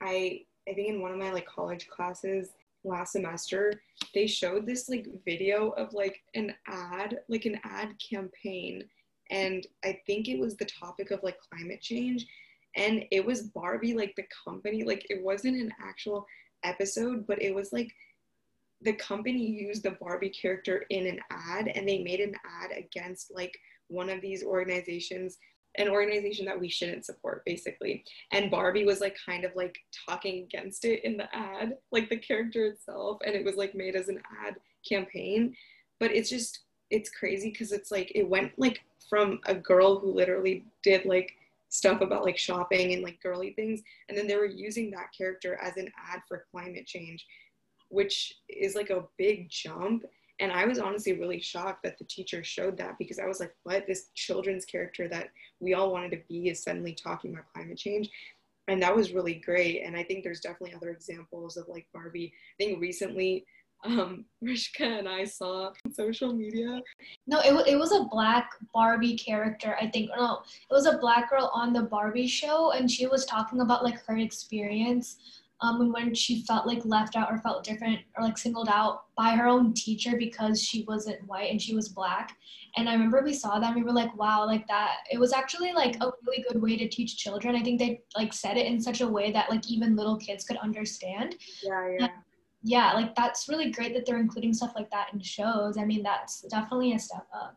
I 0.01 0.45
I 0.67 0.73
think 0.73 0.89
in 0.89 1.03
one 1.03 1.13
of 1.13 1.19
my 1.19 1.31
like 1.31 1.47
college 1.47 1.89
classes 1.89 2.53
last 2.89 3.13
semester 3.13 3.81
they 4.15 4.27
showed 4.27 4.67
this 4.67 4.89
like 4.89 5.07
video 5.25 5.71
of 5.71 5.93
like 5.93 6.21
an 6.35 6.55
ad 6.67 7.19
like 7.29 7.45
an 7.45 7.61
ad 7.65 7.95
campaign. 7.99 8.85
And 9.31 9.67
i 9.85 9.99
think 10.07 10.29
it 10.29 10.39
was 10.39 10.57
the 10.57 10.65
topic 10.65 11.11
of 11.11 11.23
like 11.23 11.39
climate 11.51 11.81
change. 11.81 12.27
And 12.77 13.05
it 13.11 13.25
was 13.25 13.43
barbie 13.43 13.95
like 13.95 14.15
the 14.17 14.27
company 14.45 14.85
like 14.85 15.07
it 15.11 15.23
wasn't 15.23 15.61
an 15.61 15.73
actual 15.83 16.27
episode 16.65 17.27
but 17.27 17.41
it 17.41 17.55
was 17.55 17.73
like 17.73 17.93
the 18.83 18.93
company 18.95 19.45
used 19.45 19.83
the 19.83 19.93
barbie 19.93 20.31
character 20.31 20.85
in 20.91 21.07
an 21.07 21.21
ad 21.31 21.69
and 21.69 21.89
they 21.89 22.03
made 22.03 22.21
an 22.21 22.35
ad 22.63 22.71
against 22.77 23.33
like 23.35 23.57
one 23.89 24.09
of 24.09 24.21
these 24.21 24.45
organizations 24.45 25.39
an 25.77 25.89
organization 25.89 26.45
that 26.47 26.59
we 26.59 26.69
shouldn't 26.69 27.05
support 27.05 27.45
basically. 27.45 28.05
And 28.33 28.51
barbie 28.51 28.85
was 28.85 29.01
like 29.01 29.17
kind 29.25 29.45
of 29.45 29.55
like 29.55 29.79
talking 30.09 30.43
against 30.43 30.85
it 30.85 31.05
in 31.05 31.17
the 31.17 31.35
ad 31.35 31.77
like 31.93 32.09
the 32.09 32.17
character 32.17 32.67
itself 32.67 33.19
and 33.25 33.35
it 33.35 33.45
was 33.45 33.57
like 33.57 33.75
made 33.75 33.95
as 33.95 34.09
an 34.09 34.21
ad 34.45 34.57
campaign. 34.89 35.55
But 36.01 36.13
it's 36.13 36.31
just 36.31 36.61
it's 36.91 37.11
crazy 37.11 37.51
because 37.51 37.73
it's 37.73 37.91
like 37.91 38.13
it 38.15 38.29
went 38.29 38.53
like 38.57 38.81
from 39.09 39.41
a 39.47 39.55
girl 39.55 39.99
who 39.99 40.13
literally 40.13 40.65
did 40.83 41.05
like 41.05 41.33
stuff 41.69 42.01
about 42.01 42.25
like 42.25 42.39
shopping 42.39 42.95
and 42.95 43.03
like 43.03 43.21
girly 43.23 43.53
things 43.53 43.83
and 44.09 44.17
then 44.17 44.27
they 44.27 44.37
were 44.37 44.47
using 44.47 44.91
that 44.91 45.11
character 45.17 45.59
as 45.63 45.77
an 45.77 45.91
ad 46.11 46.21
for 46.27 46.47
climate 46.51 46.87
change 46.87 47.27
which 47.91 48.35
is 48.49 48.75
like 48.75 48.91
a 48.91 49.05
big 49.19 49.49
jump 49.51 50.05
and 50.41 50.53
I 50.53 50.67
was 50.67 50.79
honestly 50.79 51.19
really 51.19 51.41
shocked 51.41 51.83
that 51.83 51.99
the 51.99 52.05
teacher 52.05 52.45
showed 52.45 52.77
that 52.79 52.97
because 52.99 53.19
I 53.19 53.27
was 53.27 53.41
like, 53.41 53.55
what? 53.65 53.87
This 53.87 54.11
children's 54.15 54.65
character 54.65 55.09
that 55.09 55.31
we 55.61 55.75
all 55.75 55.93
wanted 55.93 56.13
to 56.13 56.23
be 56.29 56.49
is 56.49 56.63
suddenly 56.63 56.95
talking 56.95 57.33
about 57.33 57.53
climate 57.53 57.79
change. 57.79 58.09
And 58.69 58.83
that 58.83 58.95
was 58.95 59.13
really 59.13 59.35
great. 59.35 59.83
And 59.85 59.97
I 59.97 60.05
think 60.05 60.23
there's 60.23 60.41
definitely 60.41 60.75
other 60.75 60.91
examples 60.91 61.57
of 61.57 61.67
like 61.69 61.87
Barbie. 61.93 62.33
I 62.61 62.65
think 62.65 62.81
recently, 62.81 63.47
um, 63.85 64.25
Rishika 64.45 64.99
and 64.99 65.09
I 65.09 65.25
saw 65.25 65.73
on 65.85 65.93
social 65.93 66.33
media. 66.33 66.81
No, 67.27 67.41
it, 67.41 67.67
it 67.67 67.79
was 67.79 67.93
a 67.93 68.05
black 68.05 68.51
Barbie 68.75 69.17
character, 69.17 69.77
I 69.81 69.87
think. 69.89 70.11
No, 70.17 70.43
it 70.71 70.75
was 70.75 70.87
a 70.87 70.99
black 70.99 71.31
girl 71.31 71.51
on 71.53 71.73
the 71.73 71.83
Barbie 71.83 72.27
show, 72.27 72.73
and 72.73 72.91
she 72.91 73.07
was 73.07 73.25
talking 73.25 73.61
about 73.61 73.85
like 73.85 74.05
her 74.07 74.19
experience 74.19 75.17
um, 75.61 75.93
when 75.93 76.15
she 76.15 76.43
felt 76.43 76.67
like 76.67 76.85
left 76.85 77.17
out 77.17 77.31
or 77.31 77.39
felt 77.39 77.65
different 77.65 78.01
or 78.17 78.25
like 78.25 78.39
singled 78.39 78.69
out 78.69 79.03
by 79.17 79.31
her 79.31 79.47
own 79.47 79.75
teacher 79.75 80.17
because 80.17 80.63
she 80.63 80.85
wasn't 80.85 81.27
white 81.27 81.51
and 81.51 81.61
she 81.61 81.75
was 81.75 81.89
black. 81.89 82.37
And 82.77 82.89
I 82.89 82.93
remember 82.93 83.23
we 83.25 83.35
saw 83.35 83.59
that 83.59 83.75
and 83.75 83.77
we 83.77 83.83
were 83.83 83.93
like, 83.93 84.17
wow, 84.17 84.47
like 84.47 84.69
that. 84.69 84.99
It 85.11 85.19
was 85.19 85.33
actually 85.33 85.73
like 85.73 85.97
a 85.97 86.11
really 86.25 86.45
good 86.49 86.63
way 86.63 86.77
to 86.77 86.89
teach 86.89 87.17
children. 87.17 87.57
I 87.57 87.63
think 87.63 87.81
they 87.81 88.03
like 88.17 88.33
said 88.33 88.57
it 88.57 88.67
in 88.67 88.81
such 88.81 89.01
a 89.01 89.09
way 89.09 89.33
that 89.33 89.51
like 89.51 89.69
even 89.69 89.97
little 89.97 90.17
kids 90.17 90.45
could 90.45 90.59
understand. 90.59 91.37
Yeah, 91.63 91.97
yeah. 91.99 92.09
yeah, 92.63 92.93
like 92.93 93.17
that's 93.17 93.49
really 93.49 93.71
great 93.71 93.95
that 93.95 94.07
they're 94.07 94.21
including 94.21 94.55
stuff 94.55 94.73
like 94.77 94.91
that 94.91 95.09
in 95.13 95.21
shows. 95.21 95.77
I 95.77 95.85
mean, 95.85 96.05
that's 96.05 96.43
definitely 96.43 96.93
a 96.93 96.99
step 97.01 97.27
up. 97.35 97.57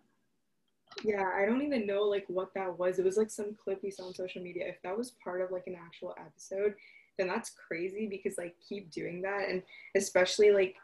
Yeah, 1.03 1.29
I 1.35 1.45
don't 1.45 1.61
even 1.61 1.85
know 1.85 2.03
like 2.03 2.25
what 2.27 2.53
that 2.55 2.77
was. 2.77 2.99
It 2.99 3.05
was 3.05 3.17
like 3.17 3.29
some 3.29 3.55
clip 3.55 3.81
we 3.83 3.91
saw 3.91 4.07
on 4.07 4.13
social 4.13 4.41
media. 4.41 4.67
If 4.67 4.81
that 4.83 4.97
was 4.97 5.11
part 5.23 5.41
of 5.41 5.51
like 5.51 5.67
an 5.67 5.77
actual 5.79 6.15
episode, 6.19 6.73
then 7.17 7.27
that's 7.27 7.51
crazy 7.51 8.07
because 8.07 8.37
like 8.37 8.55
keep 8.67 8.91
doing 8.91 9.21
that. 9.21 9.49
And 9.49 9.61
especially 9.95 10.51
like 10.51 10.75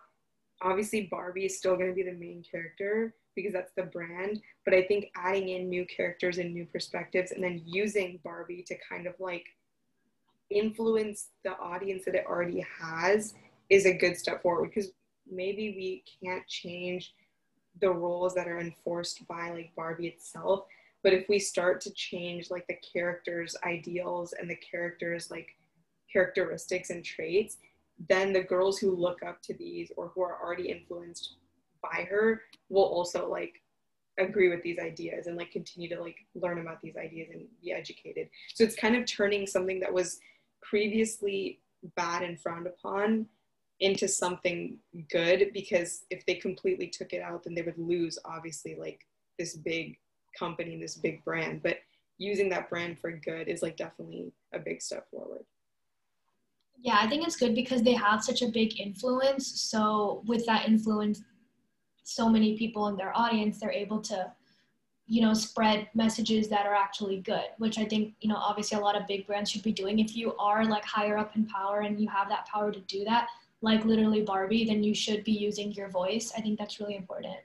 obviously 0.61 1.07
Barbie 1.11 1.45
is 1.45 1.57
still 1.57 1.75
going 1.75 1.89
to 1.89 1.95
be 1.95 2.03
the 2.03 2.13
main 2.13 2.43
character 2.49 3.13
because 3.35 3.53
that's 3.53 3.71
the 3.75 3.83
brand 3.83 4.41
but 4.65 4.73
I 4.73 4.83
think 4.83 5.11
adding 5.15 5.49
in 5.49 5.69
new 5.69 5.85
characters 5.85 6.37
and 6.39 6.53
new 6.53 6.65
perspectives 6.65 7.31
and 7.31 7.43
then 7.43 7.61
using 7.65 8.19
Barbie 8.23 8.63
to 8.67 8.75
kind 8.89 9.05
of 9.07 9.13
like 9.19 9.45
influence 10.49 11.27
the 11.43 11.51
audience 11.57 12.05
that 12.05 12.15
it 12.15 12.25
already 12.25 12.65
has 12.81 13.33
is 13.69 13.85
a 13.85 13.93
good 13.93 14.17
step 14.17 14.41
forward 14.41 14.71
because 14.73 14.91
maybe 15.29 15.75
we 15.77 16.03
can't 16.23 16.47
change 16.47 17.13
the 17.79 17.91
rules 17.91 18.33
that 18.33 18.47
are 18.47 18.59
enforced 18.59 19.27
by 19.27 19.51
like 19.51 19.71
Barbie 19.75 20.07
itself 20.07 20.65
but 21.03 21.13
if 21.13 21.29
we 21.29 21.37
start 21.37 21.79
to 21.81 21.91
change 21.91 22.49
like 22.49 22.65
the 22.67 22.77
characters 22.93 23.55
ideals 23.63 24.33
and 24.33 24.49
the 24.49 24.55
characters 24.55 25.29
like 25.29 25.55
characteristics 26.11 26.89
and 26.89 27.03
traits 27.03 27.57
then 28.09 28.31
the 28.31 28.43
girls 28.43 28.77
who 28.77 28.95
look 28.95 29.23
up 29.23 29.41
to 29.41 29.53
these 29.53 29.91
or 29.97 30.09
who 30.09 30.21
are 30.21 30.39
already 30.41 30.69
influenced 30.69 31.35
by 31.81 32.07
her 32.09 32.43
will 32.69 32.83
also 32.83 33.29
like 33.29 33.61
agree 34.19 34.49
with 34.49 34.61
these 34.63 34.79
ideas 34.79 35.27
and 35.27 35.37
like 35.37 35.51
continue 35.51 35.89
to 35.89 36.01
like 36.01 36.17
learn 36.35 36.59
about 36.59 36.81
these 36.81 36.95
ideas 36.95 37.29
and 37.31 37.45
be 37.63 37.71
educated. 37.71 38.29
So 38.53 38.63
it's 38.63 38.75
kind 38.75 38.95
of 38.95 39.05
turning 39.05 39.47
something 39.47 39.79
that 39.79 39.93
was 39.93 40.19
previously 40.61 41.59
bad 41.95 42.23
and 42.23 42.39
frowned 42.39 42.67
upon 42.67 43.27
into 43.79 44.07
something 44.07 44.77
good 45.11 45.51
because 45.53 46.05
if 46.09 46.25
they 46.25 46.33
completely 46.35 46.87
took 46.87 47.13
it 47.13 47.21
out 47.21 47.43
then 47.43 47.53
they 47.53 47.61
would 47.61 47.77
lose 47.77 48.17
obviously 48.25 48.75
like 48.75 49.05
this 49.37 49.55
big 49.55 49.97
company 50.37 50.79
this 50.79 50.95
big 50.95 51.23
brand. 51.23 51.61
But 51.63 51.77
using 52.17 52.49
that 52.49 52.69
brand 52.69 52.99
for 52.99 53.11
good 53.11 53.47
is 53.47 53.61
like 53.61 53.77
definitely 53.77 54.31
a 54.53 54.59
big 54.59 54.81
step 54.81 55.09
forward 55.09 55.45
yeah 56.79 56.97
i 56.99 57.07
think 57.07 57.25
it's 57.25 57.35
good 57.35 57.55
because 57.55 57.81
they 57.81 57.93
have 57.93 58.23
such 58.23 58.41
a 58.41 58.47
big 58.47 58.79
influence. 58.79 59.61
So 59.61 60.23
with 60.25 60.45
that 60.45 60.67
influence 60.67 61.21
so 62.03 62.29
many 62.29 62.57
people 62.57 62.87
in 62.87 62.95
their 62.95 63.15
audience 63.15 63.59
they're 63.59 63.71
able 63.71 64.01
to 64.01 64.31
you 65.07 65.21
know 65.21 65.33
spread 65.33 65.89
messages 65.93 66.47
that 66.49 66.65
are 66.65 66.73
actually 66.73 67.19
good 67.21 67.47
which 67.57 67.77
i 67.77 67.85
think 67.85 68.13
you 68.21 68.29
know 68.29 68.35
obviously 68.35 68.77
a 68.77 68.81
lot 68.81 68.95
of 68.95 69.07
big 69.07 69.25
brands 69.25 69.49
should 69.49 69.63
be 69.63 69.71
doing. 69.71 69.99
If 69.99 70.15
you 70.15 70.35
are 70.35 70.65
like 70.65 70.85
higher 70.85 71.17
up 71.17 71.35
in 71.35 71.45
power 71.45 71.81
and 71.81 71.99
you 71.99 72.07
have 72.09 72.29
that 72.29 72.45
power 72.47 72.71
to 72.71 72.79
do 72.81 73.03
that 73.05 73.27
like 73.61 73.83
literally 73.85 74.21
barbie 74.21 74.65
then 74.65 74.83
you 74.83 74.93
should 74.93 75.23
be 75.23 75.31
using 75.31 75.71
your 75.71 75.89
voice. 75.89 76.31
I 76.37 76.41
think 76.41 76.59
that's 76.59 76.79
really 76.79 76.95
important. 76.95 77.37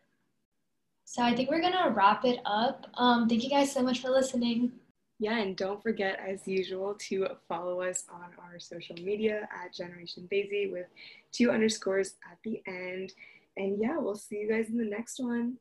So 1.05 1.22
i 1.22 1.35
think 1.35 1.51
we're 1.51 1.61
gonna 1.61 1.91
wrap 1.91 2.24
it 2.24 2.41
up. 2.45 2.87
Um, 2.95 3.28
thank 3.28 3.43
you 3.45 3.51
guys 3.51 3.72
so 3.72 3.83
much 3.83 4.01
for 4.01 4.11
listening 4.11 4.72
yeah 5.22 5.38
and 5.38 5.56
don't 5.56 5.80
forget 5.80 6.18
as 6.18 6.48
usual 6.48 6.96
to 6.98 7.28
follow 7.48 7.80
us 7.80 8.06
on 8.12 8.30
our 8.42 8.58
social 8.58 8.96
media 8.96 9.48
at 9.64 9.72
generation 9.72 10.26
daisy 10.28 10.68
with 10.72 10.86
two 11.30 11.52
underscores 11.52 12.16
at 12.28 12.38
the 12.42 12.60
end. 12.66 13.12
And 13.56 13.80
yeah 13.80 13.98
we'll 13.98 14.16
see 14.16 14.40
you 14.40 14.50
guys 14.50 14.68
in 14.68 14.78
the 14.78 14.84
next 14.84 15.20
one 15.20 15.58